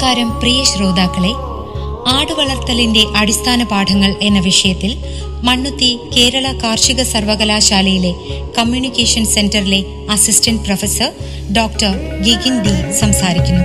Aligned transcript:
നമസ്കാരം 0.00 0.28
പ്രിയ 0.40 0.64
ശ്രോതാക്കളെ. 0.64 1.30
ആടുവളർത്തലിന്റെ 2.12 3.02
അടിസ്ഥാന 3.16 3.62
പാഠങ്ങൾ 3.62 4.14
എന്ന 4.22 4.38
വിഷയത്തിൽ 4.38 4.92
മണ്ണുത്തി 5.44 5.90
കേരള 6.14 6.46
കാർഷിക 6.62 7.02
സർവകലാശാലയിലെ 7.02 8.12
കമ്മ്യൂണിക്കേഷൻ 8.58 9.24
സെന്ററിലെ 9.24 9.84
assistant 10.10 10.64
professor 10.64 11.12
doctor 11.52 11.92
Gigin 12.22 12.56
D 12.62 12.74
സംസാരിക്കുന്നു. 13.00 13.64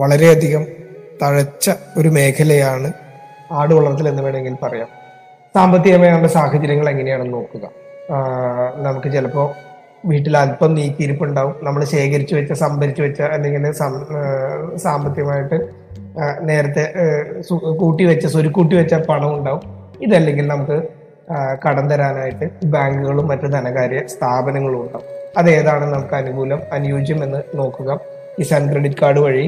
വളരെയധികം 0.00 0.66
തഴച്ച 1.22 1.70
ഒരു 1.98 2.08
മേഖലയാണ് 2.08 2.92
ആട് 3.52 3.74
വളർത്തൽ 3.74 4.08
എന്ന് 4.08 4.22
വേണമെങ്കിൽ 4.22 4.56
പറയാം. 4.62 4.88
സാമ്പത്തികമായ 5.54 6.10
നമ്മുടെ 6.10 6.32
സാഹചര്യങ്ങൾ 6.32 6.88
എങ്ങനെയാണെന്ന് 6.88 7.34
നോക്കുക. 7.34 7.64
നമുക്ക് 8.86 9.12
ചിലപ്പോൾ 9.12 9.46
വീട്ടിൽ 10.08 10.36
അല്പം 10.36 10.74
നീക്കിയിരിപ്പുണ്ടാവും. 10.74 11.54
നമ്മൾ 11.62 11.84
ശേഖരിച്ചു 11.84 12.34
വെച്ച 12.34 12.52
സംഭരിച്ചു 12.52 13.02
വെച്ച 13.02 13.20
അല്ലെങ്കിൽ 13.22 13.72
സാമ്പത്തികമായിട്ട് 14.76 15.58
നേരത്തെ 16.40 16.84
കൂട്ടി 17.78 18.04
വെച്ച 18.04 18.26
സ്വരുക്കൂട്ടി 18.26 18.76
വെച്ച 18.76 18.94
പണം 18.94 19.34
ഉണ്ടാവും. 19.38 19.62
ഇതല്ലെങ്കിൽ 20.02 20.46
നമുക്ക് 20.46 20.76
കടം 21.66 21.88
തരാനായിട്ട് 21.90 22.46
ബാങ്കുകളും 22.64 23.26
മറ്റ് 23.28 23.48
ധനകാര്യ 23.52 24.00
സ്ഥാപനങ്ങളും 24.06 24.80
ഉണ്ടാവും. 24.80 25.08
അത് 25.38 25.50
ഏതാണ് 25.50 25.84
നമുക്ക് 25.94 26.14
അനുകൂലം 26.14 26.60
അനുയോജ്യം 26.72 27.24
എന്ന് 27.24 27.42
നോക്കുക. 27.54 28.00
കിസാൻ 28.38 28.70
ക്രെഡിറ്റ് 28.70 29.00
കാർഡ് 29.02 29.20
വഴി 29.20 29.46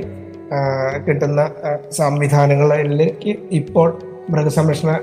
കിട്ടുന്ന 1.08 1.50
സംവിധാനങ്ങളിലേക്ക് 1.90 3.36
ഇപ്പോൾ 3.50 3.98
മൃഗസംരക്ഷണ 4.30 4.98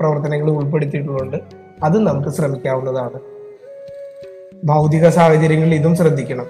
പ്രവർത്തനങ്ങൾ 0.00 0.50
ഉൾപ്പെടുത്തിയിട്ടുണ്ട് 0.50 1.36
അത് 1.84 1.98
നമുക്ക് 2.06 2.28
ശ്രമിക്കാവുന്നതാണ്. 2.28 3.18
ഭൗതിക 4.64 5.08
സാഹചര്യങ്ങളിൽ 5.08 5.74
ഇതും 5.74 5.96
ശ്രദ്ധിക്കണം. 5.96 6.46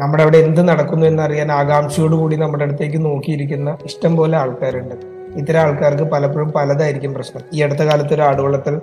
നമ്മുടെ 0.00 0.22
അവിടെ 0.22 0.38
എന്ത് 0.38 0.68
നടക്കുന്നു 0.68 1.06
എന്നറിയാൻ 1.06 1.52
ആകാംക്ഷയോടുകൂടി 1.52 2.36
നമ്മുടെ 2.36 2.64
അടുത്തേക്ക് 2.64 3.04
നോക്കിയിരിക്കുന്ന 3.04 3.78
ഇഷ്ടം 3.84 4.16
പോലെ 4.16 4.38
ആൾക്കാരുണ്ട്. 4.38 4.94
ഇത്തരം 5.36 5.60
ആൾക്കാർക്ക് 5.60 6.02
പലപ്പോഴും 6.02 6.52
പലതായിരിക്കും 6.52 7.14
പ്രശ്നം. 7.14 7.42
ഈ 7.52 7.62
അടുത്ത 7.62 7.78
കാലത്ത് 7.78 8.14
ഒരു 8.14 8.22
ആടുവളത്തിൽ 8.22 8.80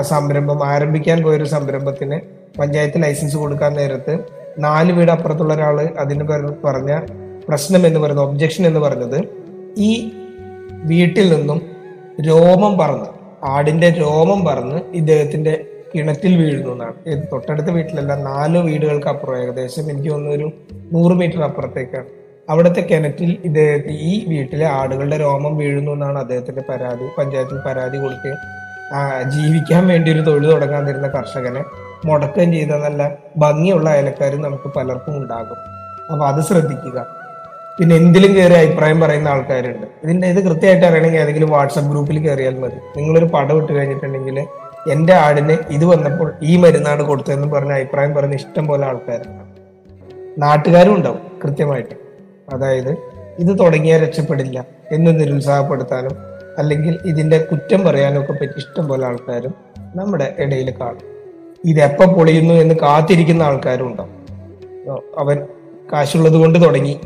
സംരംഭം 0.00 0.66
ആരംഭിക്കാൻ 0.66 1.22
പോയൊരു 1.22 1.44
സംരംഭത്തിന് 1.44 2.20
പഞ്ചായത്ത് 2.58 3.02
ലൈസൻസ് 3.02 3.36
കൊടുക്കാൻ 3.36 3.72
നേരത്ത് 3.72 4.18
നാല് 4.58 4.92
വീട് 4.92 5.10
അപ്പുറത്തുള്ള 5.10 5.54
ഒരാൾ 5.54 5.88
അതിന് 5.98 6.24
പറഞ്ഞ 6.64 7.00
പ്രശ്നം 7.48 7.86
എന്ന് 7.86 8.00
പറയുന്നത് 8.00 8.26
ഒബ്ജക്ഷൻ 8.26 8.66
എന്ന് 8.66 8.80
പറഞ്ഞത് 8.80 9.18
ഈ 9.76 10.12
വീട്ടിൽ 10.84 11.34
നിന്നും 11.34 11.60
രോമം 12.20 12.78
പറന്ന് 12.78 13.06
ആടിന്റെ 13.44 13.90
രോമം 13.90 14.44
പറന്ന് 14.44 14.76
ഇദ്ദേഹത്തിന്റെ 14.94 15.64
കിണറ്റിൽ 15.94 16.36
വീഴുന്നു 16.36 16.72
എന്നാണ്. 16.72 17.22
തൊട്ടടുത്ത 17.32 17.66
വീട്ടിലല്ല 17.66 18.14
നാല് 18.14 18.58
വീടുകൾക്ക് 18.58 19.06
അപ്പുറം 19.06 19.42
ഏകദേശം 19.42 19.90
എനിക്ക് 19.90 20.10
തോന്നുന്നു 20.10 20.52
നൂറ് 20.92 21.12
മീറ്റർ 21.12 21.42
അപ്പുറത്തേക്കാണ്. 21.42 22.04
അവിടുത്തെ 22.50 22.80
കിണറ്റിൽ 22.80 23.36
ഇദ്ദേഹത്തെ 23.44 23.88
ഈ 23.88 24.24
വീട്ടിലെ 24.28 24.66
ആടുകളുടെ 24.66 25.16
രോമം 25.16 25.56
വീഴുന്നു 25.56 25.92
എന്നാണ് 25.92 26.18
അദ്ദേഹത്തിന്റെ 26.18 26.62
പരാതി. 26.68 27.04
പഞ്ചായത്തിൽ 27.18 27.58
പരാതി 27.66 27.98
കൊടുക്കുകയും 27.98 28.36
ജീവിക്കാൻ 29.30 29.86
വേണ്ടി 29.86 30.12
ഒരു 30.12 30.20
തൊഴിൽ 30.20 30.50
തുടങ്ങാൻ 30.50 30.86
തരുന്ന 30.86 31.08
കർഷകനെ 31.08 31.64
മുടക്കുകയും 32.04 32.52
ചെയ്ത 32.52 32.68
നല്ല 32.68 33.18
ഭംഗിയുള്ള 33.36 33.90
അയലക്കാരും 33.90 34.42
നമുക്ക് 34.42 34.74
പലർക്കും 34.76 35.16
ഉണ്ടാകും. 35.16 35.56
അപ്പൊ 36.12 36.26
അത് 36.26 36.44
ശ്രദ്ധിക്കുക. 36.44 37.23
പിന്നെ 37.78 37.96
എന്തിലും 37.96 38.34
കയറി 38.36 38.52
അഭിപ്രായം 38.52 39.00
പറയുന്ന 39.00 39.28
ആൾക്കാരുണ്ട്. 39.28 39.86
ഇതിന്റെ 40.04 40.28
ഇത് 40.28 40.44
കൃത്യമായിട്ട് 40.44 40.86
അറിയണമെങ്കിൽ 40.86 41.18
ഏതെങ്കിലും 41.18 41.50
വാട്സപ്പ് 41.50 41.90
ഗ്രൂപ്പിൽ 41.90 42.18
കയറിയാൽ 42.18 42.58
മതി. 42.58 42.74
നിങ്ങളൊരു 42.96 43.24
പടം 43.24 43.62
ഇട്ട് 43.62 43.72
കഴിഞ്ഞിട്ടുണ്ടെങ്കിൽ 43.72 44.46
എന്റെ 44.90 45.14
ആടിന് 45.14 45.56
ഇത് 45.70 45.84
വന്നപ്പോൾ 45.84 46.32
ഈ 46.42 46.56
മരുന്നാണ് 46.56 47.02
കൊടുത്തതെന്ന് 47.02 47.48
പറഞ്ഞ 47.48 47.72
അഭിപ്രായം 47.72 48.14
പറഞ്ഞ 48.14 48.34
ഇഷ്ടം 48.34 48.66
പോലെ 48.66 48.86
ആൾക്കാരുണ്ട്. 48.86 49.44
നാട്ടുകാരും 50.38 50.94
ഉണ്ടാവും 50.96 51.18
കൃത്യമായിട്ട്. 51.44 51.94
അതായത് 52.54 52.90
ഇത് 53.38 53.58
തുടങ്ങിയാൽ 53.58 54.02
രക്ഷപ്പെടില്ല 54.02 54.66
എന്ന് 54.92 55.20
നിരുത്സാഹപ്പെടുത്താനും 55.20 56.16
അല്ലെങ്കിൽ 56.58 56.98
ഇതിന്റെ 57.04 57.38
കുറ്റം 57.38 57.84
പറയാനും 57.84 58.20
ഒക്കെ 58.20 58.32
പറ്റി 58.32 58.58
ഇഷ്ടം 58.58 58.88
പോലെ 58.88 59.06
ആൾക്കാരും 59.06 59.54
നമ്മുടെ 59.96 60.34
ഇടയിൽ 60.38 60.70
കാണും. 60.70 61.14
ഇത് 61.64 61.80
എപ്പോൾ 61.80 62.06
പൊളിയുന്നു 62.06 62.54
എന്ന് 62.54 62.74
കാത്തിരിക്കുന്ന 62.74 63.42
ആൾക്കാരും 63.42 63.86
ഉണ്ടാവും. 63.86 64.12
അവൻ 65.18 65.46
കാശുള്ളത് 65.92 66.34
കൊണ്ട് 66.34 66.64
തുടങ്ങി. 66.64 67.00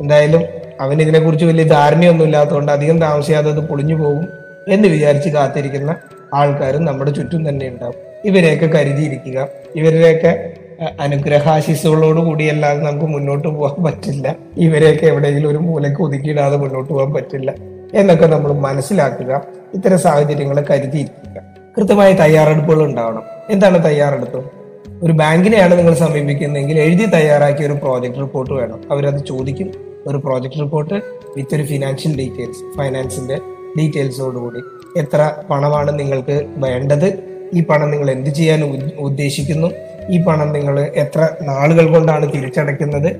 എന്തായാലും 0.00 0.42
അവൻ 0.80 1.02
ഇതിനെക്കുറിച്ച് 1.02 1.44
വലിയ 1.44 1.64
ധാരണയൊന്നും 1.64 2.24
ഇല്ലാത്തതുകൊണ്ട് 2.24 2.72
അധികം 2.72 3.00
താമസിയാതെ 3.00 3.50
അത് 3.50 3.68
പൊളിഞ്ഞു 3.68 3.94
പോകും 3.94 4.28
എന്ന് 4.68 4.88
വിചാരിച്ച് 4.88 5.28
കാത്തിരിക്കുന്ന 5.28 5.96
ആൾക്കാരും 6.34 6.84
നമ്മുടെ 6.84 7.10
ചുറ്റും 7.10 7.48
തന്നെ 7.48 7.68
ഉണ്ടാവും. 7.68 7.94
ഇവരെയൊക്കെ 8.24 8.66
കരുതിയിരിക്കുക. 8.66 9.48
ഇവരെയൊക്കെ 9.76 10.52
അനുഗ്രഹാശിസുകളോട് 11.00 12.20
കൂടിയല്ലാതെ 12.20 12.80
നമുക്ക് 12.80 13.06
മുന്നോട്ട് 13.06 13.48
പോകാൻ 13.48 13.84
പറ്റില്ല. 13.84 14.36
ഇവരെയൊക്കെ 14.56 15.06
എവിടെയെങ്കിലും 15.06 15.50
ഒരു 15.50 15.58
മൂലയ്ക്ക് 15.58 16.02
ഒതുക്കിയിടാതെ 16.02 16.56
മുന്നോട്ട് 16.56 16.92
പോകാൻ 16.92 17.12
പറ്റില്ല 17.12 17.54
എന്നൊക്കെ 17.94 18.26
നമ്മൾ 18.26 18.52
മനസ്സിലാക്കുക. 18.52 19.42
ഇത്തരം 19.74 19.98
സാഹചര്യങ്ങളെ 19.98 20.64
കരുതിയിരിക്കുക. 20.70 21.42
കൃത്യമായ 21.78 22.12
തയ്യാറെടുപ്പുകൾ 22.12 22.82
ഉണ്ടാവണം. 22.82 23.22
എന്താണ് 23.50 23.84
തയ്യാറെടുപ്പ്? 23.84 24.61
ഒരു 25.04 25.12
ബാങ്കിനെയാണ് 25.12 25.78
നിങ്ങൾ 25.78 25.94
സമീപിക്കുന്നതെങ്കിൽ 25.94 26.78
എഴുതി 26.78 27.06
തയ്യാറാക്കിയ 27.06 27.66
ഒരു 27.66 27.72
പ്രോജക്റ്റ് 27.72 28.18
റിപ്പോർട്ട് 28.18 28.52
വേണം. 28.54 28.80
അവരത് 28.90 29.26
ചോദിക്കും. 29.26 29.70
ഒരു 30.06 30.16
പ്രോജക്റ്റ് 30.16 30.60
റിപ്പോർട്ട് 30.60 30.94
വിത്ത് 31.36 31.54
ഒരു 31.54 31.62
ഫിനാൻഷ്യൽ 31.62 32.16
ഡീറ്റെയിൽസ് 32.16 32.78
ഫൈനാൻസിന്റെ 32.78 33.36
ഡീറ്റെയിൽസോടുകൂടി 33.78 34.60
എത്ര 34.98 35.32
പണമാണ് 35.50 35.98
നിങ്ങൾക്ക് 35.98 36.46
വേണ്ടത്? 36.56 37.08
ഈ 37.54 37.62
പണം 37.62 37.90
നിങ്ങൾ 37.90 38.10
എന്ത് 38.10 38.30
ചെയ്യാൻ 38.30 38.64
ഉദ്ദേശിക്കുന്നു? 38.98 39.68
ഈ 40.10 40.22
പണം 40.22 40.52
നിങ്ങൾ 40.52 40.80
എത്ര 40.80 41.28
നാളുകൾ 41.42 41.94
കൊണ്ടാണ് 41.94 42.32
തിരിച്ചടയ്ക്കുന്നത്? 42.32 43.10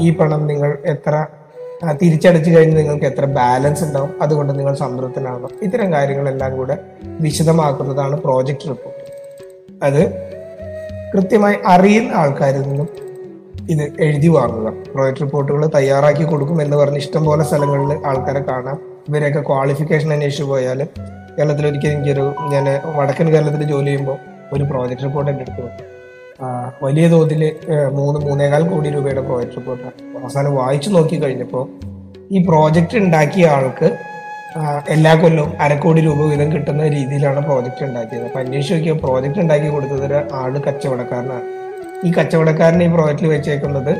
ഈ 0.00 0.10
പണം 0.10 0.46
നിങ്ങൾ 0.46 0.78
എത്ര 0.86 1.26
തിരിച്ചടച്ചു 2.02 2.50
കഴിഞ്ഞ് 2.50 2.76
നിങ്ങൾക്ക് 2.78 3.04
എത്ര 3.04 3.24
ബാലൻസ് 3.24 3.84
ഉണ്ടാവും? 3.84 4.22
അതുകൊണ്ട് 4.22 4.58
നിങ്ങൾ 4.58 4.74
സംതൃപ്തനാകണം 4.74 5.48
ഇത്തരം 5.62 5.92
കാര്യങ്ങളെല്ലാം 5.92 6.56
കൂടെ 6.56 6.78
വിശദമാക്കുന്നതാണ് 7.20 8.16
പ്രോജക്റ്റ് 8.16 8.68
റിപ്പോർട്ട് 8.68 9.06
അത് 9.84 10.02
കൃത്യമായി 11.14 11.56
അറിയുന്ന 11.66 12.12
ആൾക്കാരിൽ 12.12 12.62
നിന്നും 12.62 12.88
ഇത് 13.70 13.92
എഴുതി 14.00 14.28
വാങ്ങുക. 14.28 14.68
പ്രോജക്റ്റ് 14.94 15.20
റിപ്പോർട്ടുകൾ 15.20 15.66
തയ്യാറാക്കി 15.74 16.24
കൊടുക്കും 16.24 16.62
എന്ന് 16.62 16.76
പറഞ്ഞ് 16.76 16.96
ഇഷ്ടംപോലെ 16.96 17.44
സ്ഥലങ്ങളിൽ 17.44 18.06
ആൾക്കാരെ 18.06 18.40
കാണാം. 18.40 18.78
ഇവരെയൊക്കെ 19.08 19.40
ക്വാളിഫിക്കേഷൻ 19.40 20.12
അന്വേഷിച്ച് 20.12 20.44
പോയാൽ 20.44 20.88
കേരളത്തിൽ 21.38 21.66
ഒരിക്കലും 21.66 21.92
എനിക്കൊരു 21.92 22.34
ഞാൻ 22.50 22.80
വടക്കൻ 22.96 23.26
കേരളത്തിൽ 23.32 23.62
ജോലി 23.62 23.86
ചെയ്യുമ്പോൾ 23.86 24.16
ഒരു 24.52 24.64
പ്രോജക്ട് 24.64 25.02
റിപ്പോർട്ട് 25.02 25.30
എന്റെ 25.30 25.44
അടുത്ത് 25.50 25.66
വലിയ 26.82 27.08
തോതിൽ 27.08 27.42
മൂന്ന് 27.92 28.20
മൂന്നേകാൽ 28.20 28.68
കോടി 28.68 28.90
രൂപയുടെ 28.90 29.20
പ്രോജക്ട് 29.20 29.56
റിപ്പോർട്ടാണ് 29.56 30.18
അവസാനം 30.22 30.56
വായിച്ചു 30.56 30.90
നോക്കി 30.90 31.16
കഴിഞ്ഞപ്പോൾ 31.16 31.64
ഈ 32.30 32.44
പ്രോജക്റ്റ് 32.48 32.98
ഉണ്ടാക്കിയ 32.98 33.46
ആൾക്ക് 33.46 33.88
എല്ലാ 34.88 35.14
കൊല്ലവും 35.14 35.60
അരക്കോടി 35.60 36.00
രൂപ 36.00 36.20
വീതം 36.30 36.52
കിട്ടുന്ന 36.52 36.88
രീതിയിലാണ് 36.88 37.40
പ്രോജക്റ്റ് 37.40 37.84
ഉണ്ടാക്കിയത്. 37.84 38.24
അപ്പൊ 38.24 38.40
അന്വേഷിച്ച് 38.40 38.74
നോക്കിയ 38.74 38.92
പ്രോജക്റ്റ് 38.92 39.40
ഉണ്ടാക്കി 39.40 39.68
കൊടുത്തത് 39.68 40.04
ഒരു 40.06 40.34
ആട് 40.34 40.58
കച്ചവടക്കാരനാണ്. 40.58 41.42
ഈ 42.04 42.12
കച്ചവടക്കാരനെ 42.18 42.84
ഈ 42.84 42.88
പ്രോജക്റ്റിൽ 42.88 43.26
വെച്ചേക്കുന്നത് 43.26 43.96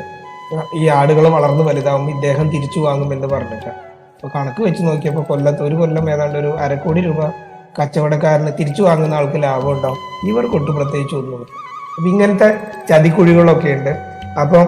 ഈ 0.75 0.87
ആടുകൾ 0.87 1.27
വളർന്നു 1.27 1.63
വലുതാവും 1.63 2.09
ഇദ്ദേഹം 2.15 2.51
തിരിച്ചു 2.51 2.79
വാങ്ങുമെന്ന് 2.79 3.27
പറഞ്ഞിട്ടാണ്. 3.27 3.77
അപ്പോൾ 4.15 4.31
കണക്ക് 4.35 4.63
വെച്ച് 4.63 4.83
നോക്കിയപ്പോൾ 4.83 5.23
കൊല്ലത്ത് 5.23 5.63
ഒരു 5.63 5.75
കൊല്ലം 5.75 6.11
ഏതാണ്ട് 6.13 6.37
ഒരു 6.37 6.47
അരക്കോടി 6.47 7.01
രൂപ 7.01 7.21
കച്ചവടക്കാരന് 7.79 8.51
തിരിച്ചു 8.59 8.81
വാങ്ങുന്ന 8.83 9.15
ആൾക്ക് 9.15 9.43
ലാഭം 9.43 9.71
ഉണ്ടാവും. 9.71 9.97
ഇവർക്കൊട്ട് 10.29 10.71
പ്രത്യേകിച്ച് 10.71 11.15
ഒന്നും 11.15 11.41
അപ്പം 11.97 12.09
ഇങ്ങനത്തെ 12.09 12.59
ചതിക്കുഴികളൊക്കെ 12.89 13.69
ഉണ്ട്. 13.69 13.89
അപ്പം 14.41 14.67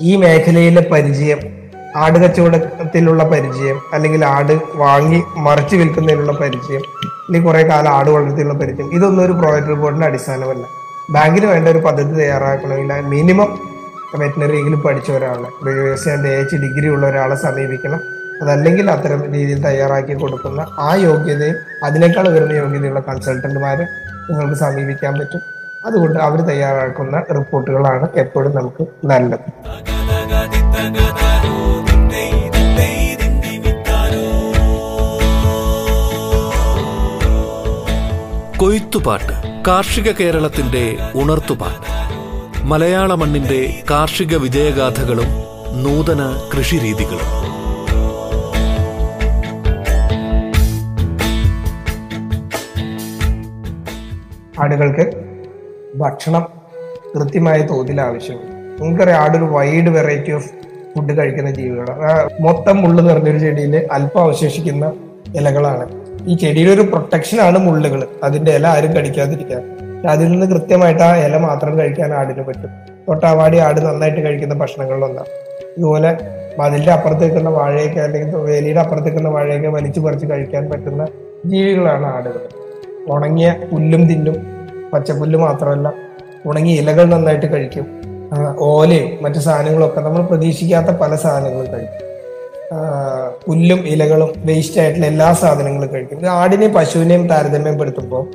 ഈ 0.00 0.16
മേഖലയിലെ 0.16 0.80
പരിചയം 0.92 1.57
ആട് 1.96 2.18
കച്ചവടത്തിലുള്ള 2.18 3.24
പരിചയം 3.24 3.80
അല്ലെങ്കിൽ 3.92 4.24
ആട് 4.24 4.52
വാങ്ങി 4.74 5.22
മറിച്ച് 5.36 5.76
വിൽക്കുന്നതിനുള്ള 5.76 6.32
പരിചയം 6.32 6.82
അല്ലെങ്കിൽ 7.00 7.46
കുറേ 7.46 7.62
കാലം 7.62 7.90
ആട് 7.90 8.10
വളർത്തിയുള്ള 8.10 8.54
പരിചയം 8.54 8.92
ഇതൊന്നും 8.92 9.24
ഒരു 9.24 9.32
പ്രോജക്ട് 9.32 9.68
റിപ്പോർട്ടിന്റെ 9.68 10.06
അടിസ്ഥാനമല്ല. 10.06 10.66
ബാങ്കിന് 11.10 11.46
വേണ്ട 11.46 11.68
ഒരു 11.68 11.78
പദ്ധതി 11.78 12.12
തയ്യാറാക്കണമെങ്കിൽ 12.12 13.00
മിനിമം 13.00 13.58
വെറ്റിനറിയെങ്കിലും 14.16 14.82
പഠിച്ച 14.82 15.10
ഒരാളെ 15.10 15.48
വ്യവസായത്തിന്റെ 15.62 16.28
എച്ച് 16.28 16.56
ഡിഗ്രി 16.56 16.88
ഉള്ള 16.88 17.06
ഒരാളെ 17.06 17.36
സമീപിക്കണം. 17.36 18.00
അതല്ലെങ്കിൽ 18.42 18.90
അത്തരം 18.90 19.32
രീതിയിൽ 19.32 19.64
തയ്യാറാക്കി 19.64 20.14
കൊടുക്കുന്ന 20.14 20.66
ആ 20.78 20.94
യോഗ്യതയും 20.94 21.56
അതിനേക്കാൾ 21.84 22.28
ഉയർന്ന 22.28 22.52
യോഗ്യതയുള്ള 22.52 23.00
കൺസൾട്ടന്റുമാരെ 23.00 23.86
നിങ്ങൾക്ക് 24.30 24.54
സമീപിക്കാൻ 24.54 25.18
പറ്റും. 25.18 25.40
അതുകൊണ്ട് 25.86 26.18
അവർ 26.18 26.40
തയ്യാറാക്കുന്ന 26.40 27.24
റിപ്പോർട്ടുകളാണ് 27.32 28.08
എപ്പോഴും 28.14 28.54
നമുക്ക് 28.54 28.86
നല്ലത്. 29.04 29.44
കൊയ്ത്തുപാട്ട് 38.68 39.64
കാർഷിക 39.68 40.10
കേരളത്തിന്റെ 40.10 40.96
ഉണർത്തുപാട്ട്. 41.14 41.86
മലയാള 42.66 43.14
മണ്ണിന്റെ 43.14 43.82
കാർഷിക 43.90 44.36
വിജയഗാഥകളും 44.36 45.26
നൂതന 45.82 46.42
കൃഷിരീതികളും. 46.54 47.30
ആടുകൾക്ക് 54.62 55.12
ഭക്ഷണം 55.96 56.46
കൃത്യമായ 57.14 57.58
തോതിൽ 57.58 58.00
ആവശ്യമുണ്ട് 58.00 58.82
നമുക്കറിയാം 58.82 59.22
ആടൊരു 59.22 59.44
വൈഡ് 59.44 59.88
വെറൈറ്റി 59.88 60.32
ഓഫ് 60.32 60.48
ഫുഡ് 60.96 61.18
കഴിക്കുന്ന 61.18 61.50
ജീവികളാണ്. 61.50 62.30
മൊത്തം 62.40 62.76
മുള്ളു 62.76 63.02
നിറഞ്ഞൊരു 63.02 63.38
ചെടിയിൽ 63.38 63.88
അല്പം 63.92 64.22
അവശേഷിക്കുന്ന 64.22 64.92
ഇലകളാണ്. 65.34 65.97
ഈ 66.28 66.34
ചെടിയുടെ 66.36 66.70
ഒരു 66.70 66.80
പ്രൊട്ടക്ഷൻ 66.80 67.40
ആണ് 67.40 67.58
മുള്ളുകൾ 67.58 68.06
അതിന്റെ 68.22 68.52
ഇല 68.52 68.66
ആരും 68.66 68.92
കടിക്കാതിരിക്കാൻ 68.92 69.62
അതിൽ 70.08 70.28
നിന്ന് 70.28 70.46
കൃത്യമായിട്ട് 70.46 71.02
ആ 71.02 71.16
ഇല 71.16 71.36
മാത്രം 71.36 71.78
കഴിക്കാൻ 71.78 72.12
ആടിന് 72.12 72.42
പറ്റും. 72.42 72.70
തൊട്ടാവാടി 73.08 73.56
ആട് 73.56 73.80
നന്നായിട്ട് 73.80 74.20
കഴിക്കുന്ന 74.20 74.54
ഭക്ഷണങ്ങളിലൊന്നാണ് 74.54 75.26
ഇതുപോലെ 75.78 76.16
മതിലിന്റെ 76.58 76.92
അപ്പുറത്ത് 76.92 77.22
നിൽക്കുന്ന 77.22 77.50
വാഴയൊക്കെ 77.50 78.00
അല്ലെങ്കിൽ 78.00 78.36
വേലിയുടെ 78.36 78.80
അപ്പുറത്ത് 78.80 79.06
നിൽക്കുന്ന 79.06 79.28
വാഴയൊക്കെ 79.28 79.68
വലിച്ചു 79.68 80.00
പറിച്ച് 80.00 80.26
കഴിക്കാൻ 80.26 80.70
പറ്റുന്ന 80.70 81.06
ജീവികളാണ് 81.46 82.06
ആടുകൾ. 82.06 82.48
ഉണങ്ങിയ 83.08 83.54
പുല്ലും 83.72 84.08
തിന്നും. 84.08 84.36
പച്ചപ്പുല്ല് 84.92 85.38
മാത്രമല്ല 85.38 85.92
ഉണങ്ങിയ 86.46 86.80
ഇലകൾ 86.80 87.04
നന്നായിട്ട് 87.04 87.52
കഴിക്കും. 87.52 87.86
ഓലയും 88.58 89.18
മറ്റു 89.22 89.38
സാധനങ്ങളൊക്കെ 89.38 90.00
നമ്മൾ 90.00 90.22
പ്രതീക്ഷിക്കാത്ത 90.22 90.86
പല 90.86 91.14
സാധനങ്ങളും 91.14 91.72
കഴിക്കും. 91.72 92.07
പുല്ലും 93.46 93.78
ഇലകളും 93.78 94.32
വേസ്റ്റ് 94.36 94.80
ആയിട്ടുള്ള 94.80 95.06
എല്ലാ 95.06 95.32
സാധനങ്ങളും 95.32 95.92
കഴിക്കും. 95.92 96.26
ആടിനെയും 96.26 96.72
പശുവിനെയും 96.72 97.28
താരതമ്യപ്പെടുത്തുമ്പോൾ 97.28 98.26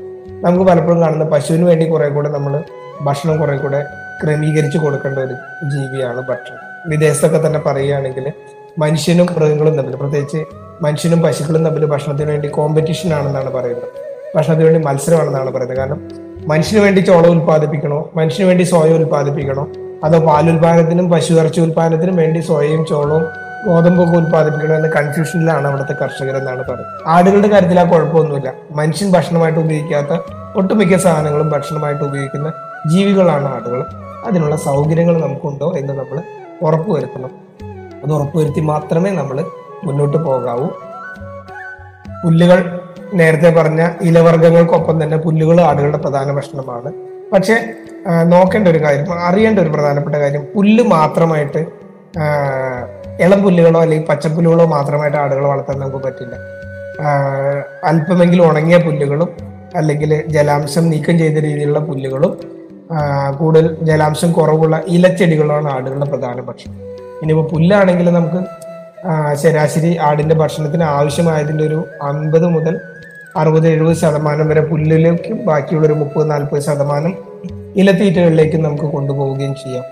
നമുക്ക് 0.41 0.65
പലപ്പോഴും 0.65 1.01
കാണുന്ന 1.01 1.24
പശുവിന് 1.24 1.63
വേണ്ടി 1.63 1.85
കുറെ 1.85 2.09
കൂടെ 2.09 2.30
നമ്മൾ 2.30 2.63
ഭക്ഷണം 3.01 3.38
കുറെ 3.38 3.57
കൂടെ 3.57 3.83
ക്രമീകരിച്ച് 4.24 4.77
കൊടുക്കേണ്ട 4.77 5.19
ഒരു 5.19 5.33
ജീവിയാണ് 5.69 6.21
ഭക്ഷണം. 6.21 6.89
വിദേശത്തൊക്കെ 6.89 7.47
തന്നെ 7.47 7.59
പറയുകയാണെങ്കിൽ 7.59 8.31
മനുഷ്യനും 8.80 9.27
മൃഗങ്ങളും 9.35 9.77
തമ്മിൽ 9.77 9.95
പ്രത്യേകിച്ച് 9.95 10.45
മനുഷ്യനും 10.81 11.21
പശുക്കളും 11.21 11.65
തമ്മിൽ 11.65 11.85
ഭക്ഷണത്തിന് 11.85 12.30
വേണ്ടി 12.30 12.47
കോമ്പറ്റീഷൻ 12.47 13.13
ആണെന്നാണ് 13.13 13.51
പറയുന്നത്. 13.51 13.88
ഭക്ഷണത്തിന് 14.35 14.68
വേണ്ടി 14.68 14.88
മത്സരമാണെന്നാണ് 14.88 15.51
പറയുന്നത്. 15.51 15.77
കാരണം 15.77 16.09
മനുഷ്യന് 16.47 16.81
വേണ്ടി 16.83 17.00
ചോളം 17.00 17.30
ഉൽപ്പാദിപ്പിക്കണോ 17.31 18.12
മനുഷ്യന് 18.15 18.47
വേണ്ടി 18.47 18.63
സോയ 18.63 18.89
ഉൽപ്പാദിപ്പിക്കണോ 18.89 19.68
അതോ 20.03 20.19
പാലുൽപാദനത്തിനും 20.19 21.09
പശു 21.09 21.33
ഇറച്ചി 21.33 21.62
ഉൽപാദനത്തിനും 21.62 22.15
വേണ്ടി 22.15 22.39
സോയയും 22.39 22.85
ചോളവും 22.85 23.53
ഗോതമ്പൊക്കെ 23.65 24.18
ഉൽപ്പാദിപ്പിക്കണോ 24.18 24.75
എന്ന 24.75 24.88
കൺഫ്യൂഷനിലാണ് 24.88 25.68
അവിടുത്തെ 25.68 25.94
കർഷകർ 25.94 26.36
എന്നാണ് 26.38 26.63
പറയുന്നത്. 26.63 26.86
ആടുകളുടെ 27.07 27.48
കാര്യത്തിൽ 27.48 27.80
ആ 27.80 27.83
കുഴപ്പമൊന്നുമില്ല. 27.83 28.54
മനുഷ്യൻ 28.71 29.12
ഭക്ഷണമായിട്ട് 29.12 29.60
ഉപയോഗിക്കാത്ത 29.60 30.21
ഒട്ടുമിക്ക 30.56 30.98
സാധനങ്ങളും 30.98 31.50
ഭക്ഷണമായിട്ട് 31.50 32.04
ഉപയോഗിക്കുന്ന 32.04 32.54
ജീവികളാണ് 32.88 33.48
ആടുകൾ. 33.56 33.86
അതിനുള്ള 34.25 34.56
സൗകര്യങ്ങൾ 34.56 35.21
നമുക്കുണ്ടോ 35.21 35.74
എന്ന് 35.77 35.94
നമ്മൾ 35.94 36.21
ഉറപ്പുവരുത്തണം. 36.62 37.31
അത് 38.04 38.13
ഉറപ്പുവരുത്തി 38.13 38.60
മാത്രമേ 38.60 39.12
നമ്മൾ 39.12 39.45
മുന്നോട്ട് 39.83 40.18
പോകാവൂ. 40.18 40.68
പുല്ലുകൾ 42.24 42.80
നേരത്തെ 43.13 43.50
പറഞ്ഞ 43.50 43.89
ഇലവർഗങ്ങൾക്കൊപ്പം 44.01 45.04
തന്നെ 45.04 45.18
പുല്ലുകൾ 45.18 45.62
ആടുകളുടെ 45.62 45.98
പ്രധാന 45.98 46.31
ഭക്ഷണമാണ്. 46.31 46.92
പക്ഷേ 47.33 47.56
നോക്കേണ്ട 48.24 48.68
ഒരു 48.68 48.83
കാര്യം 48.83 49.13
അറിയേണ്ട 49.13 49.59
ഒരു 49.59 49.69
പ്രധാനപ്പെട്ട 49.69 50.16
കാര്യം 50.16 50.44
പുല്ല് 50.56 50.83
മാത്രമായിട്ട് 50.83 51.83
ഇളം 53.21 53.44
പുല്ലുകളോ 53.44 53.81
അല്ലെങ്കിൽ 53.81 54.07
പച്ചപ്പുല്ലുകളോ 54.07 54.65
മാത്രമായിട്ട് 54.65 55.18
ആടുകളെ 55.18 55.48
വളർത്താൻ 55.48 55.80
നമുക്ക് 55.80 56.06
പറ്റില്ല. 56.06 56.36
അല്പമെങ്കിലും 57.83 58.50
ഉണങ്ങിയ 58.50 58.77
പുല്ലുകളും 58.77 59.30
അല്ലെങ്കിൽ 59.75 60.24
ജലാംശം 60.27 60.89
നീക്കം 60.89 61.19
ചെയ്ത 61.19 61.38
രീതിയിലുള്ള 61.38 61.80
പുല്ലുകളും 61.80 62.38
കൂടുതൽ 63.38 63.77
ജലാംശം 63.81 64.31
കുറവുള്ള 64.31 64.83
ഇലച്ചെടികളാണ് 64.88 65.69
ആടുകളുടെ 65.69 66.06
പ്രധാന 66.06 66.42
ഭക്ഷണം. 66.42 66.75
ഇനിയിപ്പോൾ 67.21 67.50
പുല്ലാണെങ്കിൽ 67.50 68.10
നമുക്ക് 68.10 68.44
ശരാശരി 69.36 69.98
ആടിന്റെ 69.98 70.36
ഭക്ഷണത്തിന് 70.36 70.83
ആവശ്യമായതിന്റെ 70.83 71.63
ഒരു 71.63 71.86
അൻപത് 72.01 72.45
മുതൽ 72.45 72.80
അറുപത് 73.38 73.68
എഴുപത് 73.68 73.95
ശതമാനം 73.95 74.50
വരെ 74.50 74.62
പുല്ലിലേക്കും 74.62 75.45
ബാക്കിയുള്ള 75.45 75.88
ഒരു 75.88 75.94
മുപ്പത് 75.94 76.31
നാൽപ്പത് 76.31 76.62
ശതമാനം 76.62 77.13
ഇലത്തീറ്റകളിലേക്കും 77.75 78.63
നമുക്ക് 78.63 78.83
കൊണ്ടുപോവുകയും 78.83 79.56
ചെയ്യാം. 79.56 79.83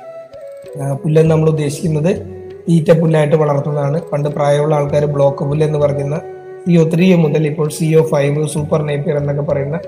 പുല്ലെന്ന് 1.03 1.31
നമ്മൾ 1.31 1.49
ഉദ്ദേശിക്കുന്നത് 1.49 2.40
തീറ്റ 2.69 2.99
പുല്ലായിട്ട് 2.99 3.35
വളർത്തുന്നതാണ്. 3.35 4.01
പണ്ട് 4.11 4.29
പ്രായമുള്ള 4.29 4.75
ആൾക്കാർ 4.75 5.05
ബ്ലോക്ക് 5.05 5.43
പുല്ല് 5.45 5.67
എന്ന് 5.67 5.79
പറയുന്ന 5.79 6.21
സി 6.67 6.73
ഒ 6.77 6.89
ത്രീ 6.95 7.15
മുതൽ 7.15 7.47
ഇപ്പോൾ 7.47 7.69
C 7.69 7.95
O 7.95 8.07
five 8.07 8.47
super 8.47 8.81
Napier 8.81 9.17
എന്നൊക്കെ 9.17 9.41
പറയുന്ന 9.41 9.79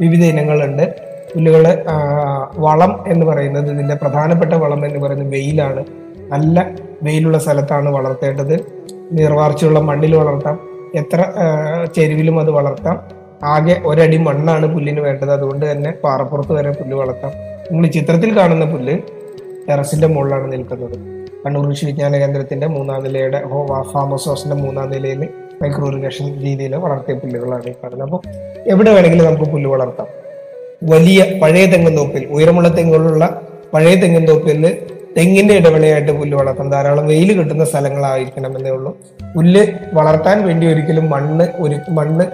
വിവിധ 0.00 0.24
ഇനങ്ങളുണ്ട്. 0.24 0.94
പുല്ലുകൾ 1.34 1.84
വളം 2.58 3.04
എന്ന് 3.06 3.26
പറയുന്നത് 3.26 3.70
ഇതിന്റെ 3.70 3.94
പ്രധാനപ്പെട്ട 3.94 4.52
വളം 4.52 4.86
എന്ന് 4.86 4.98
പറയുന്നത് 4.98 5.32
വെയിലാണ്. 5.32 5.84
നല്ല 6.28 6.70
വെയിലുള്ള 7.02 7.38
സ്ഥലത്താണ് 7.38 7.88
വളർത്തേണ്ടത്. 7.88 8.66
നീർവാർച്ചയുള്ള 9.12 9.80
മണ്ണിൽ 9.80 10.16
വളർത്താം. 10.16 10.58
എത്ര 10.94 11.24
ചെരുവിലും 11.96 12.40
അത് 12.40 12.50
വളർത്താം. 12.50 13.00
ആകെ 13.44 13.76
ഒരടി 13.84 14.16
മണ്ണാണ് 14.16 14.74
പുല്ലിന് 14.74 15.00
വേണ്ടത്. 15.00 15.30
അതുകൊണ്ട് 15.30 15.70
തന്നെ 15.70 15.92
പാറപ്പുറത്ത് 16.04 16.52
വരെ 16.52 16.70
പുല്ല് 16.70 16.96
വളർത്താം. 16.96 17.30
നിങ്ങൾ 17.72 17.88
ചിത്രത്തിൽ 17.88 18.36
കാണുന്ന 18.38 18.64
പുല്ല് 18.64 18.98
ടെറസിന്റെ 19.68 20.06
മുകളിലാണ് 20.06 20.52
നിൽക്കുന്നത്. 20.52 21.21
കണ്ണൂർ 21.44 21.68
കൃഷി 21.68 21.84
വിജ്ഞാന 21.86 22.16
കേന്ദ്രത്തിന്റെ 22.16 22.66
മൂന്നാം 22.66 23.04
നിലയുടെ 23.04 23.38
ഫാം 23.92 24.10
ഹൗസ് 24.10 24.28
ഹൗസിന്റെ 24.28 24.56
മൂന്നാം 24.56 24.90
നിലയിൽ 24.90 25.28
മൈക്രോ 25.62 25.88
ഇറിഗേഷൻ 25.88 26.26
രീതിയിൽ 26.42 26.76
വളർത്തിയ 26.76 27.14
പുല്ലുകളാണ് 27.14 27.66
ഈ 27.66 27.72
കാണുന്നത് 27.72 28.02
അപ്പോൾ 28.02 28.20
എവിടെ 28.70 28.90
വേണമെങ്കിലും 28.90 29.26
നമുക്ക് 29.26 29.50
പുല്ല് 29.50 29.70
വളർത്താം. 29.70 30.06
വലിയ 30.82 31.40
പഴയ 31.42 31.66
തെങ്ങിൻ 31.66 31.96
തോപ്പിൽ 31.96 32.26
ഉയരമുള്ള 32.26 32.76
തെങ്ങുകളുള്ള 32.76 33.42
പഴയ 33.74 33.94
തെങ്ങിൻ 33.94 34.24
തോപ്പിൽ 34.28 34.62
തെങ്ങിന്റെ 35.16 35.54
ഇടവേളയായിട്ട് 35.54 36.12
പുല്ല് 36.12 36.36
വളർത്താം. 36.36 36.70
ധാരാളം 36.70 37.06
വെയിൽ 37.06 37.38
കിട്ടുന്ന 37.38 37.64
സ്ഥലങ്ങളായിരിക്കണം 37.64 38.56
എന്നേ 38.56 38.70
ഉള്ളൂ. 38.70 38.96
പുല്ല് 39.36 39.66
വളർത്താൻ 39.92 40.46
വേണ്ടി 40.46 40.66
ഒരിക്കലും 40.66 41.10
മണ്ണ് 41.10 41.46
ഒരു 41.56 41.76
മണ്ണ് 41.90 42.24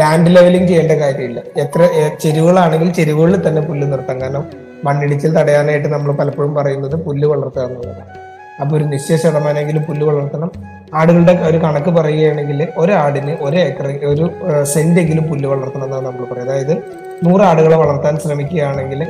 ലാൻഡ് 0.00 0.36
ലെവലിംഗ് 0.36 0.68
ചെയ്യേണ്ട 0.68 0.92
കാര്യമില്ല. 0.92 1.42
എത്ര 1.56 1.88
ചെരുവുകളാണെങ്കിൽ 2.22 2.92
ചെരുവുകളിൽ 2.92 3.48
തന്നെ 3.48 3.62
പുല്ല് 3.62 3.92
നിർത്താം. 3.92 4.20
കാരണം 4.20 4.67
മണ്ണിടിച്ചിൽ 4.84 5.38
തടയാനായിട്ട് 5.38 5.88
നമ്മൾ 5.88 6.12
പലപ്പോഴും 6.12 6.54
പറയുന്നത് 6.54 6.96
പുല്ല് 6.96 7.28
വളർത്തുക 7.28 7.62
എന്നുള്ളതാണ്. 7.62 8.18
അപ്പൊ 8.60 8.76
ഒരു 8.76 8.84
നിശ്ചയ 8.84 9.16
ശതമാനമെങ്കിലും 9.16 9.82
പുല്ല് 9.82 10.06
വളർത്തണം. 10.06 10.50
ആടുകളുടെ 10.94 11.32
ഒരു 11.32 11.58
കണക്ക് 11.58 11.90
പറയുകയാണെങ്കിൽ 11.90 12.68
ഒരാടിന് 12.76 13.36
ഒരു 13.40 13.56
ഏക്കർ 13.56 14.00
ഒരു 14.06 14.30
സെന്റെങ്കിലും 14.62 15.24
പുല്ല് 15.24 15.48
വളർത്തണം 15.48 15.84
എന്നാണ് 15.84 16.06
നമ്മൾ 16.06 16.24
പറയുന്നത് 16.24 16.56
അതായത് 16.56 16.82
നൂറ് 17.26 17.42
ആടുകളെ 17.42 17.76
വളർത്താൻ 17.76 18.18
ശ്രമിക്കുകയാണെങ്കിൽ 18.18 19.06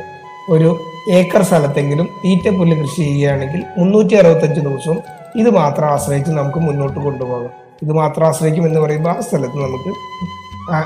ഒരു 0.49 0.79
ഏക്കർ 1.11 1.41
സ്ഥലത്തെങ്കിലും 1.41 2.07
തീറ്റ 2.25 2.49
പുല്ല് 2.49 2.81
കൃഷി 2.81 3.01
ചെയ്യുകയാണെങ്കിൽ 3.01 3.63
മുന്നൂറ്റി 3.77 4.15
അറുപത്തഞ്ച് 4.15 4.59
ദിവസവും 4.59 4.99
ഇത് 5.35 5.49
മാത്രം 5.49 5.85
ആശ്രയിച്ച് 5.85 6.31
നമുക്ക് 6.31 6.57
മുന്നോട്ട് 6.57 6.99
കൊണ്ടുപോകാം. 6.99 7.51
ഇത് 7.81 7.91
മാത്രം 7.91 8.27
ആശ്രയിക്കും 8.27 8.65
എന്ന് 8.65 8.79
പറയുമ്പോൾ 8.79 9.09
ആ 9.09 9.19
സ്ഥലത്ത് 9.19 9.57
നമുക്ക് 9.57 9.91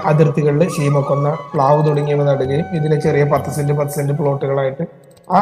അതിർത്തികളിൽ 0.05 0.69
ശീമക്കൊന്ന 0.69 1.37
പ്ലാവ് 1.53 1.87
തുടങ്ങിയവ 1.87 2.23
നടുകയും 2.23 2.65
ഇതിനെ 2.75 2.99
ചെറിയ 2.99 3.23
പത്ത് 3.23 3.51
സെന്റ് 3.51 3.73
പത്ത് 3.73 3.91
സെന്റ് 3.91 4.13
പ്ലോട്ടുകളായിട്ട് 4.13 4.85
ആ 5.33 5.41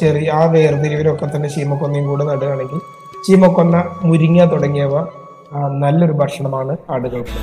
ചെറിയ 0.00 0.30
ആ 0.30 0.44
വേർതിരിവിലൊക്കെ 0.44 1.26
തന്നെ 1.36 1.48
ശീമക്കൊന്നയും 1.48 2.06
കൂടെ 2.06 2.24
നടുകയാണെങ്കിൽ 2.24 2.80
ശീമക്കൊന്ന 3.26 3.84
മുരിങ്ങ 4.02 4.44
തുടങ്ങിയവ 4.44 5.00
നല്ലൊരു 5.78 6.12
ഭക്ഷണമാണ് 6.12 6.76
ആടുകൾക്ക്. 6.90 7.38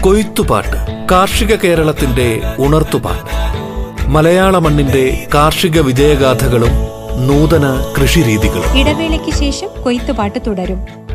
കൊയ്ത്തുപാട്ട് 0.00 1.08
കാർഷിക 1.10 1.54
കേരളത്തിന്റെ 1.54 2.40
ഉണർത്തുപാട്ട്. 2.58 3.30
മലയാള 4.08 4.58
മണ്ണിന്റെ 4.58 5.26
കാർഷിക 5.34 5.80
വിജയഗാഥകളും 5.80 6.74
നൂതന 7.18 7.94
കൃഷിരീതികൾ 8.00 8.78
ഇടവേളയ്ക്ക് 8.78 9.30
ശേഷം 9.30 9.82
കൊയ്ത്തുപാട്ട് 9.82 10.38
തുടരും. 10.46 11.06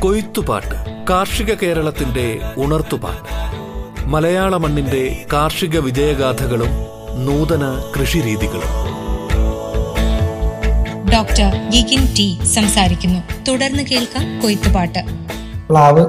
കൊയ്ത്തുപാട്ട് 0.00 1.06
കാർഷിക 1.10 1.54
കേരളത്തിന്റെ 1.54 2.40
ഉണർത്തുപാട്ട്. 2.56 3.30
മലയാള 4.06 4.56
മണ്ണിന്റെ 4.56 5.26
കാർഷിക 5.32 5.78
വിജയഗാഥകളും 5.78 6.99
നൂതന 7.14 7.82
കൃഷിരീതികളും. 7.96 8.72
ഡോക്ടർ 11.12 11.70
ഗിഗിൻ 11.70 12.06
ടി 12.18 12.38
സംസാരിക്കുന്നു. 12.44 13.18
തുടർന്ന് 13.48 13.82
കേൾക്കാം 13.82 14.40
കൊയ്ത്തുപാട്ട്. 14.40 14.98
പ്ലാവ് 15.70 16.06